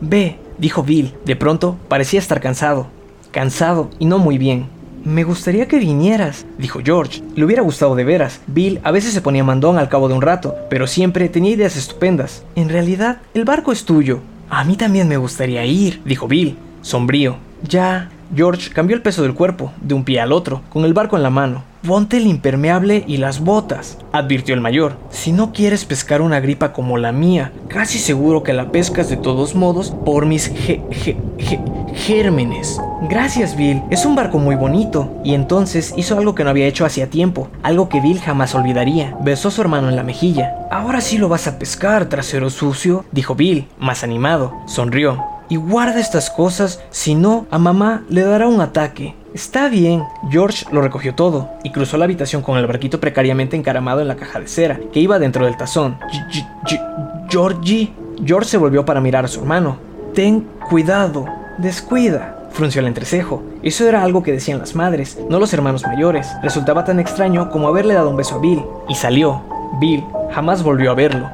Ve, 0.00 0.38
dijo 0.58 0.82
Bill. 0.82 1.14
De 1.24 1.36
pronto 1.36 1.76
parecía 1.88 2.20
estar 2.20 2.40
cansado. 2.40 2.86
Cansado 3.30 3.90
y 3.98 4.06
no 4.06 4.18
muy 4.18 4.38
bien. 4.38 4.66
Me 5.04 5.24
gustaría 5.24 5.66
que 5.66 5.78
vinieras, 5.78 6.44
dijo 6.58 6.80
George. 6.84 7.22
Le 7.34 7.44
hubiera 7.44 7.62
gustado 7.62 7.94
de 7.94 8.04
veras. 8.04 8.40
Bill 8.46 8.80
a 8.82 8.90
veces 8.90 9.14
se 9.14 9.22
ponía 9.22 9.42
mandón 9.42 9.78
al 9.78 9.88
cabo 9.88 10.08
de 10.08 10.14
un 10.14 10.22
rato, 10.22 10.54
pero 10.68 10.86
siempre 10.86 11.30
tenía 11.30 11.52
ideas 11.52 11.76
estupendas. 11.76 12.44
En 12.54 12.68
realidad, 12.68 13.18
el 13.32 13.46
barco 13.46 13.72
es 13.72 13.84
tuyo. 13.84 14.20
A 14.50 14.64
mí 14.64 14.76
también 14.76 15.08
me 15.08 15.16
gustaría 15.16 15.64
ir, 15.64 16.02
dijo 16.04 16.28
Bill, 16.28 16.58
sombrío. 16.82 17.36
Ya, 17.66 18.10
George 18.34 18.70
cambió 18.70 18.96
el 18.96 19.02
peso 19.02 19.22
del 19.22 19.34
cuerpo, 19.34 19.72
de 19.80 19.94
un 19.94 20.04
pie 20.04 20.20
al 20.20 20.32
otro, 20.32 20.62
con 20.70 20.84
el 20.84 20.94
barco 20.94 21.16
en 21.16 21.22
la 21.22 21.30
mano. 21.30 21.64
Ponte 21.86 22.18
el 22.18 22.26
impermeable 22.26 23.04
y 23.06 23.16
las 23.16 23.40
botas, 23.40 23.96
advirtió 24.12 24.54
el 24.54 24.60
mayor. 24.60 24.96
Si 25.08 25.32
no 25.32 25.52
quieres 25.52 25.86
pescar 25.86 26.20
una 26.20 26.38
gripa 26.38 26.72
como 26.72 26.98
la 26.98 27.10
mía, 27.10 27.52
casi 27.68 27.98
seguro 27.98 28.42
que 28.42 28.52
la 28.52 28.70
pescas 28.70 29.08
de 29.08 29.16
todos 29.16 29.54
modos 29.54 29.94
por 30.04 30.26
mis 30.26 30.52
gérmenes. 31.94 32.78
Gracias, 33.08 33.56
Bill. 33.56 33.82
Es 33.90 34.04
un 34.04 34.14
barco 34.14 34.38
muy 34.38 34.56
bonito. 34.56 35.10
Y 35.24 35.32
entonces 35.32 35.94
hizo 35.96 36.18
algo 36.18 36.34
que 36.34 36.44
no 36.44 36.50
había 36.50 36.66
hecho 36.66 36.84
hacía 36.84 37.08
tiempo, 37.08 37.48
algo 37.62 37.88
que 37.88 38.00
Bill 38.00 38.20
jamás 38.20 38.54
olvidaría. 38.54 39.16
Besó 39.22 39.48
a 39.48 39.50
su 39.50 39.62
hermano 39.62 39.88
en 39.88 39.96
la 39.96 40.02
mejilla. 40.02 40.54
Ahora 40.70 41.00
sí 41.00 41.16
lo 41.16 41.30
vas 41.30 41.46
a 41.46 41.58
pescar, 41.58 42.10
trasero 42.10 42.50
sucio, 42.50 43.06
dijo 43.10 43.34
Bill, 43.34 43.68
más 43.78 44.04
animado. 44.04 44.54
Sonrió 44.66 45.39
y 45.50 45.56
guarda 45.56 46.00
estas 46.00 46.30
cosas, 46.30 46.80
si 46.90 47.14
no, 47.14 47.46
a 47.50 47.58
mamá 47.58 48.04
le 48.08 48.22
dará 48.22 48.46
un 48.46 48.60
ataque. 48.60 49.14
Está 49.34 49.68
bien. 49.68 50.04
George 50.30 50.64
lo 50.72 50.80
recogió 50.80 51.14
todo 51.14 51.50
y 51.64 51.70
cruzó 51.70 51.98
la 51.98 52.04
habitación 52.04 52.40
con 52.40 52.56
el 52.56 52.66
barquito 52.66 53.00
precariamente 53.00 53.56
encaramado 53.56 54.00
en 54.00 54.08
la 54.08 54.16
caja 54.16 54.40
de 54.40 54.48
cera 54.48 54.80
que 54.92 55.00
iba 55.00 55.18
dentro 55.18 55.44
del 55.44 55.56
tazón. 55.56 55.98
Georgie. 57.28 57.92
George 58.24 58.48
se 58.48 58.58
volvió 58.58 58.84
para 58.84 59.00
mirar 59.00 59.24
a 59.24 59.28
su 59.28 59.40
hermano. 59.40 59.76
Ten 60.14 60.46
cuidado, 60.68 61.26
descuida. 61.58 62.36
Frunció 62.52 62.80
el 62.80 62.88
entrecejo. 62.88 63.42
Eso 63.62 63.88
era 63.88 64.02
algo 64.02 64.22
que 64.22 64.32
decían 64.32 64.58
las 64.58 64.74
madres, 64.74 65.18
no 65.28 65.38
los 65.38 65.52
hermanos 65.52 65.84
mayores. 65.84 66.28
Resultaba 66.42 66.84
tan 66.84 66.98
extraño 67.00 67.50
como 67.50 67.68
haberle 67.68 67.94
dado 67.94 68.10
un 68.10 68.16
beso 68.16 68.36
a 68.36 68.38
Bill. 68.38 68.62
Y 68.88 68.94
salió. 68.94 69.42
Bill 69.80 70.04
jamás 70.32 70.62
volvió 70.62 70.90
a 70.90 70.94
verlo. 70.94 71.28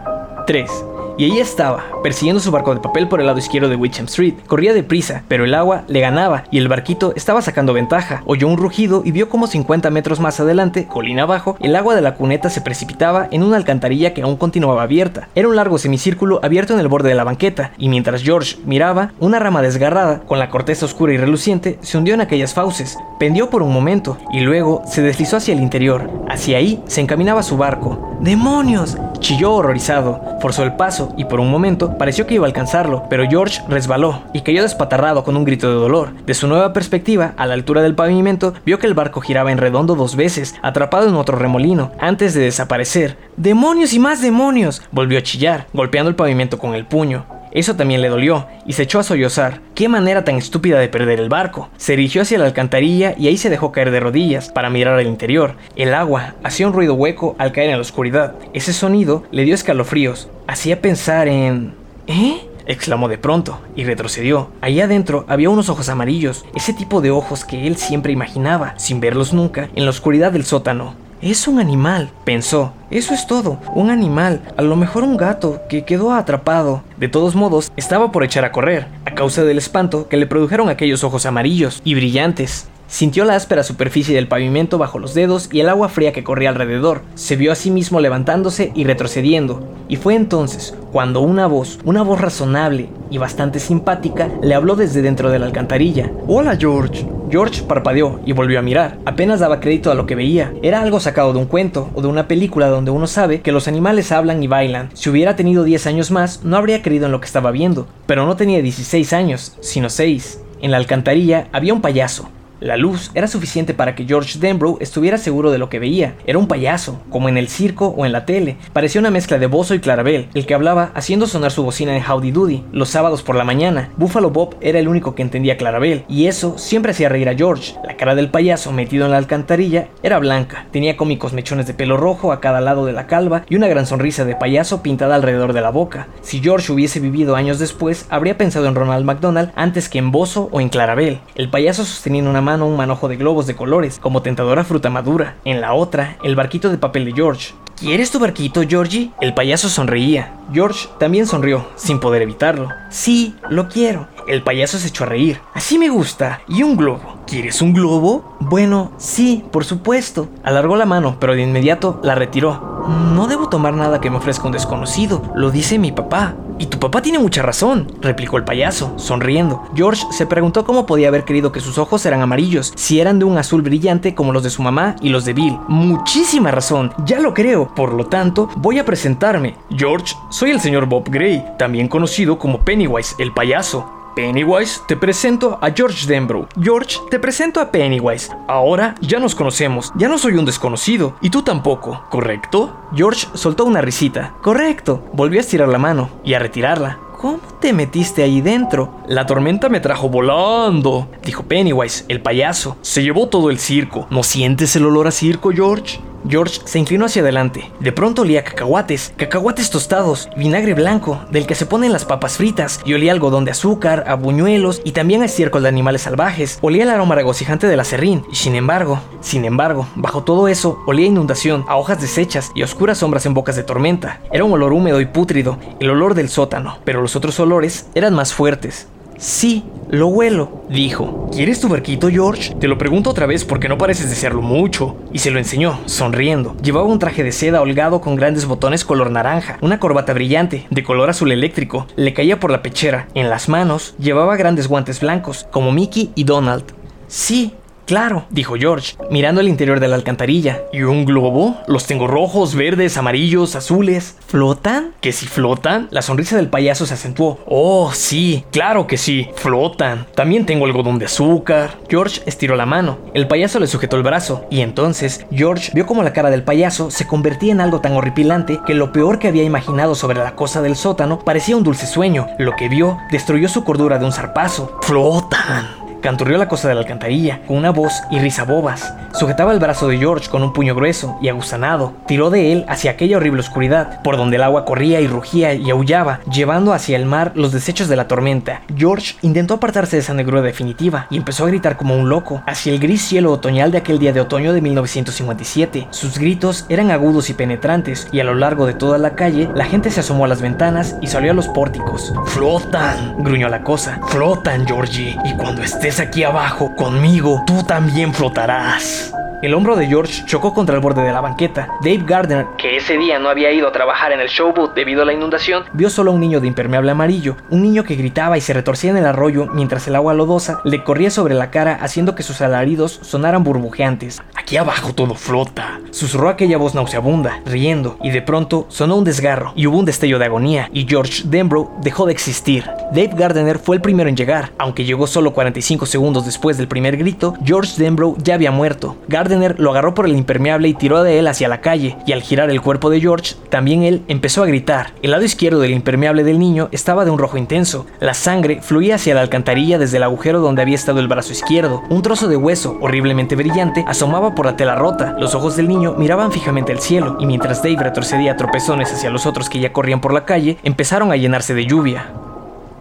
3. 0.46 0.70
Y 1.18 1.24
ahí 1.24 1.38
estaba, 1.38 1.82
persiguiendo 2.02 2.40
su 2.40 2.50
barco 2.50 2.74
de 2.74 2.80
papel 2.80 3.08
por 3.08 3.20
el 3.20 3.26
lado 3.26 3.38
izquierdo 3.38 3.70
de 3.70 3.76
Witcham 3.76 4.04
Street. 4.04 4.34
Corría 4.46 4.74
deprisa, 4.74 5.22
pero 5.28 5.44
el 5.44 5.54
agua 5.54 5.84
le 5.88 6.00
ganaba 6.00 6.44
y 6.50 6.58
el 6.58 6.68
barquito 6.68 7.14
estaba 7.16 7.40
sacando 7.40 7.72
ventaja. 7.72 8.22
Oyó 8.26 8.48
un 8.48 8.58
rugido 8.58 9.00
y 9.02 9.12
vio 9.12 9.30
como 9.30 9.46
50 9.46 9.90
metros 9.90 10.20
más 10.20 10.40
adelante, 10.40 10.86
colina 10.86 11.22
abajo, 11.22 11.56
el 11.60 11.74
agua 11.74 11.94
de 11.94 12.02
la 12.02 12.16
cuneta 12.16 12.50
se 12.50 12.60
precipitaba 12.60 13.28
en 13.30 13.42
una 13.42 13.56
alcantarilla 13.56 14.12
que 14.12 14.20
aún 14.20 14.36
continuaba 14.36 14.82
abierta. 14.82 15.28
Era 15.34 15.48
un 15.48 15.56
largo 15.56 15.78
semicírculo 15.78 16.38
abierto 16.42 16.74
en 16.74 16.80
el 16.80 16.88
borde 16.88 17.08
de 17.08 17.14
la 17.14 17.24
banqueta, 17.24 17.72
y 17.78 17.88
mientras 17.88 18.22
George 18.22 18.56
miraba, 18.66 19.12
una 19.18 19.38
rama 19.38 19.62
desgarrada, 19.62 20.20
con 20.20 20.38
la 20.38 20.50
corteza 20.50 20.84
oscura 20.84 21.14
y 21.14 21.16
reluciente, 21.16 21.78
se 21.80 21.96
hundió 21.96 22.12
en 22.12 22.20
aquellas 22.20 22.52
fauces. 22.52 22.98
Pendió 23.18 23.48
por 23.48 23.62
un 23.62 23.72
momento 23.72 24.18
y 24.32 24.40
luego 24.40 24.82
se 24.86 25.00
deslizó 25.00 25.38
hacia 25.38 25.54
el 25.54 25.60
interior. 25.60 26.10
Hacia 26.28 26.58
ahí 26.58 26.82
se 26.86 27.00
encaminaba 27.00 27.42
su 27.42 27.56
barco. 27.56 28.18
¡Demonios! 28.20 28.98
Chilló 29.18 29.54
horrorizado. 29.54 30.20
Forzó 30.40 30.62
el 30.62 30.74
paso 30.74 31.12
y 31.16 31.24
por 31.24 31.40
un 31.40 31.50
momento 31.50 31.96
pareció 31.98 32.26
que 32.26 32.34
iba 32.34 32.44
a 32.44 32.48
alcanzarlo, 32.48 33.04
pero 33.08 33.28
George 33.28 33.62
resbaló 33.68 34.22
y 34.32 34.42
cayó 34.42 34.62
despatarrado 34.62 35.24
con 35.24 35.36
un 35.36 35.44
grito 35.44 35.68
de 35.68 35.74
dolor. 35.74 36.12
De 36.24 36.34
su 36.34 36.46
nueva 36.46 36.72
perspectiva, 36.72 37.34
a 37.36 37.46
la 37.46 37.54
altura 37.54 37.82
del 37.82 37.94
pavimento, 37.94 38.54
vio 38.64 38.78
que 38.78 38.86
el 38.86 38.94
barco 38.94 39.20
giraba 39.20 39.52
en 39.52 39.58
redondo 39.58 39.94
dos 39.94 40.16
veces, 40.16 40.54
atrapado 40.62 41.08
en 41.08 41.14
otro 41.14 41.38
remolino, 41.38 41.92
antes 41.98 42.34
de 42.34 42.42
desaparecer. 42.42 43.16
¡Demonios 43.36 43.92
y 43.92 43.98
más 43.98 44.22
demonios! 44.22 44.82
Volvió 44.90 45.18
a 45.18 45.22
chillar, 45.22 45.66
golpeando 45.72 46.08
el 46.08 46.16
pavimento 46.16 46.58
con 46.58 46.74
el 46.74 46.86
puño. 46.86 47.35
Eso 47.56 47.74
también 47.74 48.02
le 48.02 48.10
dolió, 48.10 48.46
y 48.66 48.74
se 48.74 48.82
echó 48.82 48.98
a 48.98 49.02
sollozar. 49.02 49.62
Qué 49.74 49.88
manera 49.88 50.24
tan 50.24 50.36
estúpida 50.36 50.78
de 50.78 50.90
perder 50.90 51.20
el 51.20 51.30
barco. 51.30 51.70
Se 51.78 51.96
dirigió 51.96 52.20
hacia 52.20 52.36
la 52.36 52.44
alcantarilla 52.44 53.14
y 53.16 53.28
ahí 53.28 53.38
se 53.38 53.48
dejó 53.48 53.72
caer 53.72 53.90
de 53.90 53.98
rodillas 53.98 54.50
para 54.50 54.68
mirar 54.68 54.98
al 54.98 55.06
interior. 55.06 55.54
El 55.74 55.94
agua 55.94 56.34
hacía 56.44 56.66
un 56.66 56.74
ruido 56.74 56.92
hueco 56.92 57.34
al 57.38 57.52
caer 57.52 57.70
en 57.70 57.76
la 57.76 57.80
oscuridad. 57.80 58.34
Ese 58.52 58.74
sonido 58.74 59.24
le 59.30 59.44
dio 59.44 59.54
escalofríos. 59.54 60.28
Hacía 60.46 60.82
pensar 60.82 61.28
en... 61.28 61.72
¿Eh? 62.06 62.46
exclamó 62.66 63.08
de 63.08 63.16
pronto 63.16 63.62
y 63.74 63.84
retrocedió. 63.84 64.50
Allá 64.60 64.84
adentro 64.84 65.24
había 65.26 65.48
unos 65.48 65.70
ojos 65.70 65.88
amarillos, 65.88 66.44
ese 66.54 66.74
tipo 66.74 67.00
de 67.00 67.10
ojos 67.10 67.46
que 67.46 67.66
él 67.66 67.76
siempre 67.76 68.12
imaginaba, 68.12 68.78
sin 68.78 69.00
verlos 69.00 69.32
nunca, 69.32 69.70
en 69.74 69.84
la 69.84 69.90
oscuridad 69.90 70.30
del 70.30 70.44
sótano. 70.44 71.05
Es 71.28 71.48
un 71.48 71.58
animal, 71.58 72.10
pensó. 72.24 72.72
Eso 72.88 73.12
es 73.12 73.26
todo, 73.26 73.58
un 73.74 73.90
animal, 73.90 74.42
a 74.56 74.62
lo 74.62 74.76
mejor 74.76 75.02
un 75.02 75.16
gato 75.16 75.60
que 75.68 75.84
quedó 75.84 76.12
atrapado. 76.12 76.84
De 76.98 77.08
todos 77.08 77.34
modos, 77.34 77.72
estaba 77.74 78.12
por 78.12 78.22
echar 78.22 78.44
a 78.44 78.52
correr, 78.52 78.86
a 79.04 79.12
causa 79.12 79.42
del 79.42 79.58
espanto 79.58 80.08
que 80.08 80.18
le 80.18 80.28
produjeron 80.28 80.68
aquellos 80.68 81.02
ojos 81.02 81.26
amarillos 81.26 81.80
y 81.82 81.96
brillantes. 81.96 82.68
Sintió 82.88 83.24
la 83.24 83.34
áspera 83.34 83.64
superficie 83.64 84.14
del 84.14 84.28
pavimento 84.28 84.78
bajo 84.78 85.00
los 85.00 85.12
dedos 85.12 85.48
y 85.52 85.58
el 85.58 85.68
agua 85.68 85.88
fría 85.88 86.12
que 86.12 86.22
corría 86.22 86.50
alrededor. 86.50 87.02
Se 87.16 87.34
vio 87.34 87.50
a 87.50 87.56
sí 87.56 87.72
mismo 87.72 88.00
levantándose 88.00 88.70
y 88.76 88.84
retrocediendo. 88.84 89.60
Y 89.88 89.96
fue 89.96 90.14
entonces 90.14 90.74
cuando 90.92 91.20
una 91.20 91.48
voz, 91.48 91.80
una 91.84 92.02
voz 92.02 92.20
razonable 92.20 92.88
y 93.10 93.18
bastante 93.18 93.58
simpática, 93.58 94.30
le 94.40 94.54
habló 94.54 94.76
desde 94.76 95.02
dentro 95.02 95.30
de 95.30 95.40
la 95.40 95.46
alcantarilla. 95.46 96.12
Hola 96.28 96.56
George. 96.56 97.06
George 97.28 97.64
parpadeó 97.64 98.20
y 98.24 98.32
volvió 98.32 98.60
a 98.60 98.62
mirar. 98.62 98.98
Apenas 99.04 99.40
daba 99.40 99.58
crédito 99.58 99.90
a 99.90 99.96
lo 99.96 100.06
que 100.06 100.14
veía. 100.14 100.54
Era 100.62 100.80
algo 100.80 101.00
sacado 101.00 101.32
de 101.32 101.40
un 101.40 101.46
cuento 101.46 101.90
o 101.94 102.02
de 102.02 102.06
una 102.06 102.28
película 102.28 102.68
donde 102.68 102.92
uno 102.92 103.08
sabe 103.08 103.40
que 103.40 103.50
los 103.50 103.66
animales 103.66 104.12
hablan 104.12 104.40
y 104.44 104.46
bailan. 104.46 104.90
Si 104.94 105.10
hubiera 105.10 105.34
tenido 105.34 105.64
10 105.64 105.88
años 105.88 106.12
más, 106.12 106.44
no 106.44 106.56
habría 106.56 106.82
creído 106.82 107.06
en 107.06 107.12
lo 107.12 107.20
que 107.20 107.26
estaba 107.26 107.50
viendo. 107.50 107.88
Pero 108.06 108.26
no 108.26 108.36
tenía 108.36 108.62
16 108.62 109.12
años, 109.12 109.56
sino 109.60 109.90
6. 109.90 110.40
En 110.62 110.70
la 110.70 110.76
alcantarilla 110.76 111.48
había 111.52 111.74
un 111.74 111.82
payaso, 111.82 112.28
La 112.60 112.78
luz 112.78 113.10
era 113.12 113.28
suficiente 113.28 113.74
para 113.74 113.94
que 113.94 114.06
George 114.06 114.38
Denbrough 114.38 114.78
estuviera 114.80 115.18
seguro 115.18 115.50
de 115.50 115.58
lo 115.58 115.68
que 115.68 115.78
veía. 115.78 116.14
Era 116.26 116.38
un 116.38 116.48
payaso, 116.48 117.02
como 117.10 117.28
en 117.28 117.36
el 117.36 117.48
circo 117.48 117.88
o 117.88 118.06
en 118.06 118.12
la 118.12 118.24
tele. 118.24 118.56
Parecía 118.72 119.00
una 119.00 119.10
mezcla 119.10 119.38
de 119.38 119.46
Bozo 119.46 119.74
y 119.74 119.80
Clarabel, 119.80 120.28
el 120.32 120.46
que 120.46 120.54
hablaba 120.54 120.90
haciendo 120.94 121.26
sonar 121.26 121.50
su 121.50 121.62
bocina 121.62 121.94
en 121.94 122.02
Howdy 122.02 122.30
Doody 122.30 122.64
los 122.72 122.88
sábados 122.88 123.22
por 123.22 123.36
la 123.36 123.44
mañana. 123.44 123.90
Buffalo 123.98 124.30
Bob 124.30 124.56
era 124.62 124.78
el 124.78 124.88
único 124.88 125.14
que 125.14 125.20
entendía 125.20 125.58
Clarabel, 125.58 126.06
y 126.08 126.28
eso 126.28 126.56
siempre 126.56 126.92
hacía 126.92 127.10
reír 127.10 127.28
a 127.28 127.34
George. 127.34 127.74
La 127.84 127.98
cara 127.98 128.14
del 128.14 128.30
payaso 128.30 128.72
metido 128.72 129.04
en 129.04 129.10
la 129.10 129.18
alcantarilla 129.18 129.88
era 130.02 130.18
blanca, 130.18 130.66
tenía 130.70 130.96
cómicos 130.96 131.34
mechones 131.34 131.66
de 131.66 131.74
pelo 131.74 131.98
rojo 131.98 132.32
a 132.32 132.40
cada 132.40 132.62
lado 132.62 132.86
de 132.86 132.94
la 132.94 133.06
calva 133.06 133.44
y 133.50 133.56
una 133.56 133.68
gran 133.68 133.84
sonrisa 133.84 134.24
de 134.24 134.34
payaso 134.34 134.82
pintada 134.82 135.14
alrededor 135.14 135.52
de 135.52 135.60
la 135.60 135.70
boca. 135.70 136.08
Si 136.22 136.40
George 136.40 136.72
hubiese 136.72 137.00
vivido 137.00 137.36
años 137.36 137.58
después, 137.58 138.06
habría 138.08 138.38
pensado 138.38 138.66
en 138.66 138.74
Ronald 138.74 139.04
McDonald 139.04 139.52
antes 139.56 139.90
que 139.90 139.98
en 139.98 140.10
Bozo 140.10 140.48
o 140.52 140.60
en 140.62 140.70
Clarabel. 140.70 141.20
El 141.34 141.50
payaso 141.50 141.84
sostenía 141.84 142.22
en 142.22 142.28
una 142.28 142.45
mano 142.46 142.68
un 142.68 142.76
manojo 142.76 143.08
de 143.08 143.16
globos 143.16 143.48
de 143.48 143.56
colores, 143.56 143.98
como 143.98 144.22
tentadora 144.22 144.62
fruta 144.62 144.88
madura. 144.88 145.34
En 145.44 145.60
la 145.60 145.74
otra, 145.74 146.16
el 146.22 146.36
barquito 146.36 146.70
de 146.70 146.78
papel 146.78 147.04
de 147.04 147.12
George. 147.12 147.54
¿Quieres 147.76 148.12
tu 148.12 148.20
barquito, 148.20 148.62
Georgie? 148.62 149.10
El 149.20 149.34
payaso 149.34 149.68
sonreía. 149.68 150.32
George 150.52 150.88
también 151.00 151.26
sonrió, 151.26 151.66
sin 151.74 151.98
poder 151.98 152.22
evitarlo. 152.22 152.68
Sí, 152.88 153.34
lo 153.50 153.68
quiero. 153.68 154.06
El 154.26 154.42
payaso 154.42 154.78
se 154.78 154.88
echó 154.88 155.04
a 155.04 155.08
reír. 155.08 155.40
Así 155.54 155.78
me 155.78 155.88
gusta. 155.88 156.40
¿Y 156.48 156.62
un 156.64 156.76
globo? 156.76 157.18
¿Quieres 157.26 157.62
un 157.62 157.72
globo? 157.72 158.36
Bueno, 158.40 158.90
sí, 158.96 159.44
por 159.52 159.64
supuesto. 159.64 160.28
Alargó 160.42 160.76
la 160.76 160.84
mano, 160.84 161.16
pero 161.20 161.34
de 161.34 161.42
inmediato 161.42 162.00
la 162.02 162.16
retiró. 162.16 162.76
No 163.14 163.26
debo 163.26 163.48
tomar 163.48 163.74
nada 163.74 164.00
que 164.00 164.10
me 164.10 164.16
ofrezca 164.16 164.46
un 164.46 164.52
desconocido, 164.52 165.22
lo 165.34 165.50
dice 165.50 165.78
mi 165.78 165.90
papá. 165.90 166.36
Y 166.58 166.66
tu 166.66 166.78
papá 166.78 167.02
tiene 167.02 167.18
mucha 167.18 167.42
razón, 167.42 167.92
replicó 168.00 168.36
el 168.36 168.44
payaso, 168.44 168.94
sonriendo. 168.96 169.62
George 169.74 170.06
se 170.10 170.26
preguntó 170.26 170.64
cómo 170.64 170.86
podía 170.86 171.08
haber 171.08 171.24
creído 171.24 171.52
que 171.52 171.60
sus 171.60 171.78
ojos 171.78 172.06
eran 172.06 172.22
amarillos, 172.22 172.72
si 172.76 173.00
eran 173.00 173.18
de 173.18 173.24
un 173.24 173.36
azul 173.38 173.60
brillante 173.62 174.14
como 174.14 174.32
los 174.32 174.42
de 174.42 174.50
su 174.50 174.62
mamá 174.62 174.96
y 175.02 175.10
los 175.10 175.24
de 175.24 175.34
Bill. 175.34 175.58
Muchísima 175.68 176.50
razón, 176.50 176.92
ya 177.04 177.20
lo 177.20 177.34
creo. 177.34 177.74
Por 177.74 177.92
lo 177.92 178.06
tanto, 178.06 178.48
voy 178.56 178.78
a 178.78 178.84
presentarme. 178.84 179.56
George, 179.76 180.14
soy 180.30 180.50
el 180.50 180.60
señor 180.60 180.86
Bob 180.86 181.10
Gray, 181.10 181.44
también 181.58 181.88
conocido 181.88 182.38
como 182.38 182.60
Pennywise, 182.60 183.16
el 183.18 183.32
payaso. 183.32 183.95
Pennywise, 184.16 184.80
te 184.88 184.96
presento 184.96 185.58
a 185.60 185.70
George 185.72 186.06
Denbrough. 186.06 186.48
George, 186.58 187.00
te 187.10 187.18
presento 187.18 187.60
a 187.60 187.70
Pennywise. 187.70 188.32
Ahora 188.48 188.94
ya 189.02 189.20
nos 189.20 189.34
conocemos, 189.34 189.92
ya 189.94 190.08
no 190.08 190.16
soy 190.16 190.38
un 190.38 190.46
desconocido, 190.46 191.16
y 191.20 191.28
tú 191.28 191.42
tampoco, 191.42 192.02
¿correcto? 192.08 192.74
George 192.94 193.26
soltó 193.34 193.66
una 193.66 193.82
risita. 193.82 194.32
Correcto. 194.40 195.04
Volvió 195.12 195.38
a 195.38 195.42
estirar 195.42 195.68
la 195.68 195.76
mano 195.76 196.08
y 196.24 196.32
a 196.32 196.38
retirarla. 196.38 196.98
¿Cómo 197.20 197.40
te 197.60 197.74
metiste 197.74 198.22
ahí 198.22 198.40
dentro? 198.40 198.94
La 199.06 199.26
tormenta 199.26 199.68
me 199.68 199.80
trajo 199.80 200.08
volando, 200.08 201.08
dijo 201.22 201.42
Pennywise, 201.42 202.06
el 202.08 202.22
payaso. 202.22 202.78
Se 202.80 203.02
llevó 203.02 203.28
todo 203.28 203.50
el 203.50 203.58
circo. 203.58 204.06
¿No 204.08 204.22
sientes 204.22 204.76
el 204.76 204.86
olor 204.86 205.08
a 205.08 205.10
circo, 205.10 205.50
George? 205.50 206.00
George 206.28 206.60
se 206.64 206.78
inclinó 206.78 207.06
hacia 207.06 207.22
adelante. 207.22 207.70
De 207.80 207.92
pronto 207.92 208.22
olía 208.22 208.44
cacahuates, 208.44 209.12
cacahuates 209.16 209.70
tostados, 209.70 210.28
vinagre 210.36 210.74
blanco, 210.74 211.20
del 211.30 211.46
que 211.46 211.54
se 211.54 211.66
ponen 211.66 211.92
las 211.92 212.04
papas 212.04 212.36
fritas, 212.36 212.80
y 212.84 212.94
olía 212.94 213.12
algodón 213.12 213.44
de 213.44 213.50
azúcar, 213.52 214.04
a 214.06 214.14
buñuelos 214.14 214.80
y 214.84 214.92
también 214.92 215.22
a 215.22 215.26
estiércol 215.26 215.62
de 215.62 215.68
animales 215.68 216.02
salvajes. 216.02 216.58
Olía 216.62 216.84
el 216.84 216.90
aroma 216.90 217.14
regocijante 217.14 217.66
del 217.66 217.80
acerrín, 217.80 218.24
y 218.30 218.36
sin 218.36 218.54
embargo, 218.54 219.00
sin 219.20 219.44
embargo, 219.44 219.86
bajo 219.94 220.24
todo 220.24 220.48
eso, 220.48 220.82
olía 220.86 221.06
inundación, 221.06 221.64
a 221.68 221.76
hojas 221.76 222.00
deshechas 222.00 222.50
y 222.54 222.62
oscuras 222.62 222.98
sombras 222.98 223.26
en 223.26 223.34
bocas 223.34 223.56
de 223.56 223.62
tormenta. 223.62 224.20
Era 224.32 224.44
un 224.44 224.52
olor 224.52 224.72
húmedo 224.72 225.00
y 225.00 225.06
pútrido, 225.06 225.58
el 225.80 225.90
olor 225.90 226.14
del 226.14 226.28
sótano, 226.28 226.78
pero 226.84 227.02
los 227.02 227.16
otros 227.16 227.38
olores 227.40 227.86
eran 227.94 228.14
más 228.14 228.34
fuertes. 228.34 228.88
Sí, 229.18 229.64
lo 229.88 230.08
huelo, 230.08 230.64
dijo. 230.68 231.30
¿Quieres 231.32 231.60
tu 231.60 231.68
barquito, 231.68 232.08
George? 232.10 232.54
Te 232.56 232.68
lo 232.68 232.76
pregunto 232.76 233.10
otra 233.10 233.26
vez 233.26 233.44
porque 233.44 233.68
no 233.68 233.78
pareces 233.78 234.10
desearlo 234.10 234.42
mucho. 234.42 234.96
Y 235.12 235.20
se 235.20 235.30
lo 235.30 235.38
enseñó, 235.38 235.78
sonriendo. 235.86 236.56
Llevaba 236.62 236.86
un 236.86 236.98
traje 236.98 237.22
de 237.22 237.32
seda 237.32 237.62
holgado 237.62 238.00
con 238.00 238.16
grandes 238.16 238.46
botones 238.46 238.84
color 238.84 239.10
naranja, 239.10 239.58
una 239.62 239.78
corbata 239.78 240.12
brillante, 240.12 240.66
de 240.70 240.82
color 240.82 241.08
azul 241.08 241.32
eléctrico, 241.32 241.86
le 241.96 242.12
caía 242.12 242.40
por 242.40 242.50
la 242.50 242.62
pechera. 242.62 243.08
En 243.14 243.30
las 243.30 243.48
manos 243.48 243.94
llevaba 243.98 244.36
grandes 244.36 244.68
guantes 244.68 245.00
blancos, 245.00 245.46
como 245.50 245.72
Mickey 245.72 246.12
y 246.14 246.24
Donald. 246.24 246.64
Sí, 247.08 247.54
Claro, 247.86 248.26
dijo 248.30 248.56
George, 248.58 248.96
mirando 249.12 249.40
el 249.40 249.46
interior 249.46 249.78
de 249.78 249.86
la 249.86 249.94
alcantarilla. 249.94 250.62
¿Y 250.72 250.82
un 250.82 251.04
globo? 251.04 251.56
Los 251.68 251.86
tengo 251.86 252.08
rojos, 252.08 252.56
verdes, 252.56 252.96
amarillos, 252.96 253.54
azules. 253.54 254.16
¿Flotan? 254.26 254.90
¿Que 255.00 255.12
si 255.12 255.26
flotan? 255.26 255.86
La 255.92 256.02
sonrisa 256.02 256.34
del 256.34 256.48
payaso 256.48 256.84
se 256.84 256.94
acentuó. 256.94 257.38
Oh, 257.46 257.92
sí, 257.94 258.44
claro 258.50 258.88
que 258.88 258.96
sí, 258.96 259.28
flotan. 259.36 260.04
También 260.16 260.46
tengo 260.46 260.66
algodón 260.66 260.98
de 260.98 261.04
azúcar. 261.04 261.78
George 261.88 262.22
estiró 262.26 262.56
la 262.56 262.66
mano. 262.66 262.98
El 263.14 263.28
payaso 263.28 263.60
le 263.60 263.68
sujetó 263.68 263.96
el 263.96 264.02
brazo. 264.02 264.44
Y 264.50 264.62
entonces 264.62 265.24
George 265.30 265.70
vio 265.72 265.86
como 265.86 266.02
la 266.02 266.12
cara 266.12 266.30
del 266.30 266.42
payaso 266.42 266.90
se 266.90 267.06
convertía 267.06 267.52
en 267.52 267.60
algo 267.60 267.80
tan 267.80 267.92
horripilante 267.92 268.58
que 268.66 268.74
lo 268.74 268.90
peor 268.90 269.20
que 269.20 269.28
había 269.28 269.44
imaginado 269.44 269.94
sobre 269.94 270.18
la 270.18 270.34
cosa 270.34 270.60
del 270.60 270.74
sótano 270.74 271.20
parecía 271.20 271.56
un 271.56 271.62
dulce 271.62 271.86
sueño. 271.86 272.26
Lo 272.38 272.56
que 272.56 272.68
vio 272.68 272.98
destruyó 273.12 273.48
su 273.48 273.62
cordura 273.62 274.00
de 274.00 274.06
un 274.06 274.12
zarpazo. 274.12 274.76
¡Flotan! 274.82 275.85
Canturrió 276.06 276.38
la 276.38 276.46
cosa 276.46 276.68
de 276.68 276.74
la 276.74 276.82
alcantarilla, 276.82 277.40
con 277.48 277.56
una 277.56 277.70
voz 277.70 278.04
y 278.12 278.20
risa 278.20 278.44
bobas. 278.44 278.94
Sujetaba 279.12 279.52
el 279.52 279.58
brazo 279.58 279.88
de 279.88 279.98
George 279.98 280.30
con 280.30 280.44
un 280.44 280.52
puño 280.52 280.72
grueso 280.72 281.18
y 281.20 281.28
agusanado. 281.28 281.94
Tiró 282.06 282.30
de 282.30 282.52
él 282.52 282.64
hacia 282.68 282.92
aquella 282.92 283.16
horrible 283.16 283.40
oscuridad, 283.40 284.02
por 284.02 284.16
donde 284.16 284.36
el 284.36 284.44
agua 284.44 284.64
corría 284.64 285.00
y 285.00 285.08
rugía 285.08 285.54
y 285.54 285.68
aullaba, 285.68 286.20
llevando 286.30 286.72
hacia 286.72 286.96
el 286.96 287.06
mar 287.06 287.32
los 287.34 287.50
desechos 287.50 287.88
de 287.88 287.96
la 287.96 288.06
tormenta. 288.06 288.62
George 288.76 289.16
intentó 289.22 289.54
apartarse 289.54 289.96
de 289.96 290.02
esa 290.02 290.14
negrura 290.14 290.42
definitiva 290.42 291.08
y 291.10 291.16
empezó 291.16 291.44
a 291.44 291.48
gritar 291.48 291.76
como 291.76 291.96
un 291.96 292.08
loco, 292.08 292.40
hacia 292.46 292.72
el 292.72 292.78
gris 292.78 293.02
cielo 293.02 293.32
otoñal 293.32 293.72
de 293.72 293.78
aquel 293.78 293.98
día 293.98 294.12
de 294.12 294.20
otoño 294.20 294.52
de 294.52 294.60
1957. 294.60 295.88
Sus 295.90 296.20
gritos 296.20 296.66
eran 296.68 296.92
agudos 296.92 297.30
y 297.30 297.34
penetrantes, 297.34 298.06
y 298.12 298.20
a 298.20 298.24
lo 298.24 298.36
largo 298.36 298.66
de 298.66 298.74
toda 298.74 298.98
la 298.98 299.16
calle, 299.16 299.48
la 299.56 299.64
gente 299.64 299.90
se 299.90 299.98
asomó 299.98 300.26
a 300.26 300.28
las 300.28 300.40
ventanas 300.40 300.94
y 301.00 301.08
salió 301.08 301.32
a 301.32 301.34
los 301.34 301.48
pórticos. 301.48 302.14
¡Flotan! 302.26 303.24
gruñó 303.24 303.48
la 303.48 303.64
cosa. 303.64 303.98
¡Flotan, 304.06 304.68
Georgie! 304.68 305.16
Y 305.24 305.34
cuando 305.34 305.64
estés 305.64 305.95
aquí 306.00 306.24
abajo 306.24 306.74
conmigo, 306.74 307.42
tú 307.46 307.62
también 307.62 308.12
flotarás. 308.12 309.12
El 309.42 309.52
hombro 309.52 309.76
de 309.76 309.86
George 309.86 310.24
chocó 310.24 310.54
contra 310.54 310.74
el 310.76 310.80
borde 310.80 311.02
de 311.02 311.12
la 311.12 311.20
banqueta. 311.20 311.68
Dave 311.82 312.02
Gardner, 312.06 312.46
que 312.56 312.78
ese 312.78 312.96
día 312.96 313.18
no 313.18 313.28
había 313.28 313.52
ido 313.52 313.68
a 313.68 313.72
trabajar 313.72 314.12
en 314.12 314.20
el 314.20 314.28
showboat 314.28 314.74
debido 314.74 315.02
a 315.02 315.04
la 315.04 315.12
inundación, 315.12 315.64
vio 315.74 315.90
solo 315.90 316.10
a 316.10 316.14
un 316.14 316.20
niño 316.20 316.40
de 316.40 316.46
impermeable 316.46 316.90
amarillo, 316.90 317.36
un 317.50 317.60
niño 317.60 317.84
que 317.84 317.96
gritaba 317.96 318.38
y 318.38 318.40
se 318.40 318.54
retorcía 318.54 318.90
en 318.92 318.96
el 318.96 319.04
arroyo 319.04 319.46
mientras 319.52 319.86
el 319.88 319.96
agua 319.96 320.14
lodosa 320.14 320.60
le 320.64 320.82
corría 320.82 321.10
sobre 321.10 321.34
la 321.34 321.50
cara 321.50 321.76
haciendo 321.82 322.14
que 322.14 322.22
sus 322.22 322.40
alaridos 322.40 322.98
sonaran 323.02 323.44
burbujeantes. 323.44 324.22
Aquí 324.34 324.56
abajo 324.56 324.94
todo 324.94 325.14
flota, 325.14 325.80
susurró 325.90 326.30
aquella 326.30 326.56
voz 326.56 326.74
nauseabunda, 326.74 327.42
riendo, 327.44 327.98
y 328.02 328.10
de 328.10 328.22
pronto 328.22 328.64
sonó 328.70 328.96
un 328.96 329.04
desgarro 329.04 329.52
y 329.54 329.66
hubo 329.66 329.78
un 329.78 329.84
destello 329.84 330.18
de 330.18 330.24
agonía, 330.24 330.70
y 330.72 330.86
George 330.88 331.24
Denbrough 331.26 331.80
dejó 331.82 332.06
de 332.06 332.12
existir. 332.12 332.64
Dave 332.90 333.10
Gardner 333.14 333.58
fue 333.58 333.76
el 333.76 333.82
primero 333.82 334.08
en 334.08 334.16
llegar, 334.16 334.52
aunque 334.56 334.84
llegó 334.84 335.06
solo 335.06 335.34
45 335.34 335.84
segundos 335.84 336.24
después 336.24 336.56
del 336.56 336.68
primer 336.68 336.96
grito, 336.96 337.34
George 337.44 337.74
Denbrough 337.76 338.16
ya 338.22 338.34
había 338.34 338.50
muerto. 338.50 338.96
Lo 339.28 339.70
agarró 339.70 339.94
por 339.94 340.06
el 340.06 340.16
impermeable 340.16 340.68
y 340.68 340.74
tiró 340.74 341.02
de 341.02 341.18
él 341.18 341.28
hacia 341.28 341.48
la 341.48 341.60
calle, 341.60 341.96
y 342.06 342.12
al 342.12 342.22
girar 342.22 342.50
el 342.50 342.60
cuerpo 342.60 342.90
de 342.90 343.00
George, 343.00 343.34
también 343.48 343.82
él 343.82 344.02
empezó 344.08 344.42
a 344.42 344.46
gritar. 344.46 344.92
El 345.02 345.10
lado 345.10 345.24
izquierdo 345.24 345.60
del 345.60 345.72
impermeable 345.72 346.24
del 346.24 346.38
niño 346.38 346.68
estaba 346.72 347.04
de 347.04 347.10
un 347.10 347.18
rojo 347.18 347.36
intenso. 347.36 347.86
La 348.00 348.14
sangre 348.14 348.60
fluía 348.62 348.96
hacia 348.96 349.14
la 349.14 349.20
alcantarilla 349.20 349.78
desde 349.78 349.96
el 349.98 350.02
agujero 350.02 350.40
donde 350.40 350.62
había 350.62 350.74
estado 350.74 351.00
el 351.00 351.08
brazo 351.08 351.32
izquierdo. 351.32 351.82
Un 351.90 352.02
trozo 352.02 352.28
de 352.28 352.36
hueso, 352.36 352.78
horriblemente 352.80 353.36
brillante, 353.36 353.84
asomaba 353.86 354.34
por 354.34 354.46
la 354.46 354.56
tela 354.56 354.74
rota. 354.74 355.16
Los 355.18 355.34
ojos 355.34 355.56
del 355.56 355.68
niño 355.68 355.94
miraban 355.98 356.32
fijamente 356.32 356.72
al 356.72 356.80
cielo, 356.80 357.16
y 357.20 357.26
mientras 357.26 357.62
Dave 357.62 357.82
retrocedía 357.82 358.32
a 358.32 358.36
tropezones 358.36 358.92
hacia 358.92 359.10
los 359.10 359.26
otros 359.26 359.50
que 359.50 359.60
ya 359.60 359.72
corrían 359.72 360.00
por 360.00 360.12
la 360.12 360.24
calle, 360.24 360.58
empezaron 360.62 361.12
a 361.12 361.16
llenarse 361.16 361.54
de 361.54 361.66
lluvia. 361.66 362.10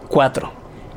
4. 0.08 0.55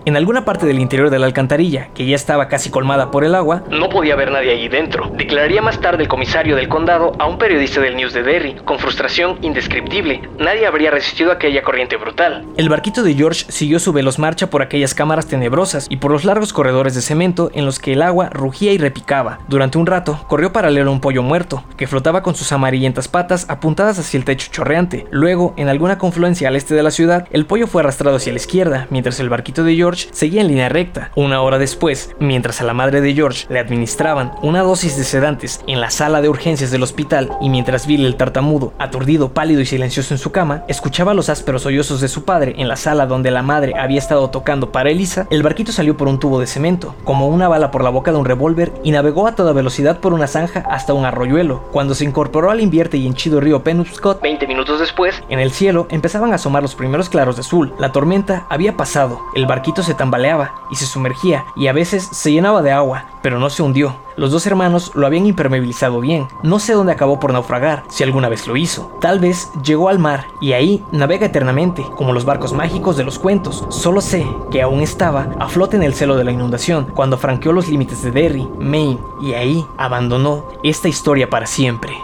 En 0.09 0.17
alguna 0.17 0.43
parte 0.43 0.65
del 0.65 0.79
interior 0.79 1.11
de 1.11 1.19
la 1.19 1.27
alcantarilla, 1.27 1.89
que 1.93 2.07
ya 2.07 2.15
estaba 2.15 2.47
casi 2.47 2.71
colmada 2.71 3.11
por 3.11 3.23
el 3.23 3.35
agua, 3.35 3.61
no 3.69 3.89
podía 3.89 4.15
haber 4.15 4.31
nadie 4.31 4.49
allí 4.49 4.67
dentro. 4.67 5.11
Declararía 5.15 5.61
más 5.61 5.79
tarde 5.81 6.01
el 6.01 6.09
comisario 6.09 6.55
del 6.55 6.67
condado 6.67 7.11
a 7.19 7.27
un 7.27 7.37
periodista 7.37 7.79
del 7.79 7.95
News 7.95 8.13
de 8.13 8.23
Derry, 8.23 8.55
con 8.65 8.79
frustración 8.79 9.37
indescriptible. 9.43 10.27
Nadie 10.39 10.65
habría 10.65 10.89
resistido 10.89 11.31
aquella 11.31 11.61
corriente 11.61 11.95
brutal. 11.97 12.43
El 12.57 12.69
barquito 12.69 13.03
de 13.03 13.13
George 13.13 13.45
siguió 13.49 13.77
su 13.77 13.93
veloz 13.93 14.17
marcha 14.17 14.49
por 14.49 14.63
aquellas 14.63 14.95
cámaras 14.95 15.27
tenebrosas 15.27 15.85
y 15.91 15.97
por 15.97 16.09
los 16.09 16.25
largos 16.25 16.53
corredores 16.53 16.95
de 16.95 17.03
cemento 17.03 17.51
en 17.53 17.67
los 17.67 17.77
que 17.77 17.93
el 17.93 18.01
agua 18.01 18.29
rugía 18.29 18.73
y 18.73 18.79
repicaba. 18.79 19.37
Durante 19.47 19.77
un 19.77 19.85
rato, 19.85 20.25
corrió 20.27 20.51
paralelo 20.51 20.89
a 20.89 20.93
un 20.93 21.01
pollo 21.01 21.21
muerto, 21.21 21.63
que 21.77 21.85
flotaba 21.85 22.23
con 22.23 22.33
sus 22.33 22.51
amarillentas 22.51 23.07
patas 23.07 23.45
apuntadas 23.47 23.99
hacia 23.99 24.17
el 24.17 24.25
techo 24.25 24.49
chorreante. 24.51 25.05
Luego, 25.11 25.53
en 25.55 25.69
alguna 25.69 25.99
confluencia 25.99 26.47
al 26.47 26.55
este 26.55 26.73
de 26.73 26.81
la 26.81 26.89
ciudad, 26.89 27.27
el 27.29 27.45
pollo 27.45 27.67
fue 27.67 27.83
arrastrado 27.83 28.17
hacia 28.17 28.33
la 28.33 28.39
izquierda, 28.39 28.87
mientras 28.89 29.19
el 29.19 29.29
barquito 29.29 29.63
de 29.63 29.75
George 29.75 29.98
Seguía 30.11 30.41
en 30.41 30.47
línea 30.47 30.69
recta. 30.69 31.11
Una 31.15 31.41
hora 31.41 31.57
después, 31.57 32.15
mientras 32.19 32.61
a 32.61 32.63
la 32.63 32.73
madre 32.73 33.01
de 33.01 33.13
George 33.13 33.45
le 33.49 33.59
administraban 33.59 34.31
una 34.41 34.61
dosis 34.61 34.97
de 34.97 35.03
sedantes 35.03 35.61
en 35.67 35.81
la 35.81 35.89
sala 35.89 36.21
de 36.21 36.29
urgencias 36.29 36.71
del 36.71 36.83
hospital 36.83 37.29
y 37.41 37.49
mientras 37.49 37.87
Bill 37.87 38.05
el 38.05 38.15
tartamudo, 38.15 38.73
aturdido, 38.79 39.33
pálido 39.33 39.61
y 39.61 39.65
silencioso 39.65 40.13
en 40.13 40.17
su 40.17 40.31
cama, 40.31 40.63
escuchaba 40.67 41.13
los 41.13 41.29
ásperos 41.29 41.63
sollozos 41.63 42.01
de 42.01 42.07
su 42.07 42.23
padre 42.23 42.55
en 42.57 42.67
la 42.67 42.75
sala 42.75 43.05
donde 43.05 43.31
la 43.31 43.41
madre 43.41 43.73
había 43.77 43.99
estado 43.99 44.29
tocando 44.29 44.71
para 44.71 44.89
Elisa, 44.89 45.27
el 45.29 45.43
barquito 45.43 45.71
salió 45.71 45.97
por 45.97 46.07
un 46.07 46.19
tubo 46.19 46.39
de 46.39 46.47
cemento, 46.47 46.95
como 47.03 47.27
una 47.27 47.47
bala 47.47 47.71
por 47.71 47.83
la 47.83 47.89
boca 47.89 48.11
de 48.11 48.17
un 48.17 48.25
revólver 48.25 48.71
y 48.83 48.91
navegó 48.91 49.27
a 49.27 49.35
toda 49.35 49.53
velocidad 49.53 49.99
por 49.99 50.13
una 50.13 50.27
zanja 50.27 50.63
hasta 50.69 50.93
un 50.93 51.05
arroyuelo. 51.05 51.63
Cuando 51.71 51.95
se 51.95 52.05
incorporó 52.05 52.51
al 52.51 52.61
invierte 52.61 52.97
y 52.97 53.07
henchido 53.07 53.39
río 53.39 53.63
Penobscot, 53.63 54.21
20 54.21 54.47
minutos 54.47 54.79
después, 54.79 55.21
en 55.29 55.39
el 55.39 55.51
cielo 55.51 55.87
empezaban 55.89 56.31
a 56.31 56.35
asomar 56.35 56.61
los 56.61 56.75
primeros 56.75 57.09
claros 57.09 57.35
de 57.35 57.41
azul. 57.41 57.73
La 57.79 57.91
tormenta 57.91 58.45
había 58.49 58.77
pasado, 58.77 59.19
el 59.35 59.45
barquito 59.45 59.83
se 59.89 59.95
tambaleaba 59.95 60.53
y 60.69 60.75
se 60.75 60.85
sumergía 60.85 61.45
y 61.55 61.65
a 61.65 61.73
veces 61.73 62.07
se 62.11 62.31
llenaba 62.31 62.61
de 62.61 62.71
agua, 62.71 63.05
pero 63.23 63.39
no 63.39 63.49
se 63.49 63.63
hundió. 63.63 63.95
Los 64.17 64.29
dos 64.29 64.45
hermanos 64.45 64.91
lo 64.93 65.07
habían 65.07 65.25
impermeabilizado 65.25 65.99
bien. 65.99 66.27
No 66.43 66.59
sé 66.59 66.73
dónde 66.73 66.91
acabó 66.91 67.19
por 67.19 67.33
naufragar, 67.33 67.85
si 67.89 68.03
alguna 68.03 68.29
vez 68.29 68.45
lo 68.45 68.55
hizo. 68.55 68.95
Tal 69.01 69.17
vez 69.17 69.49
llegó 69.63 69.89
al 69.89 69.97
mar 69.97 70.27
y 70.41 70.53
ahí 70.53 70.83
navega 70.91 71.25
eternamente, 71.25 71.83
como 71.95 72.13
los 72.13 72.23
barcos 72.23 72.53
mágicos 72.53 72.97
de 72.97 73.03
los 73.03 73.17
cuentos. 73.17 73.65
Solo 73.69 73.99
sé 73.99 74.27
que 74.51 74.61
aún 74.61 74.81
estaba 74.81 75.29
a 75.39 75.49
flote 75.49 75.75
en 75.75 75.81
el 75.81 75.95
celo 75.95 76.15
de 76.15 76.23
la 76.23 76.31
inundación 76.31 76.91
cuando 76.93 77.17
franqueó 77.17 77.51
los 77.51 77.67
límites 77.67 78.03
de 78.03 78.11
Derry, 78.11 78.47
Maine, 78.59 78.99
y 79.23 79.33
ahí 79.33 79.65
abandonó 79.79 80.49
esta 80.63 80.87
historia 80.87 81.31
para 81.31 81.47
siempre. 81.47 81.97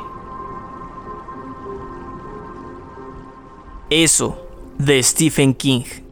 Eso, 3.91 4.39
de 4.79 5.03
Stephen 5.03 5.53
King. 5.53 6.04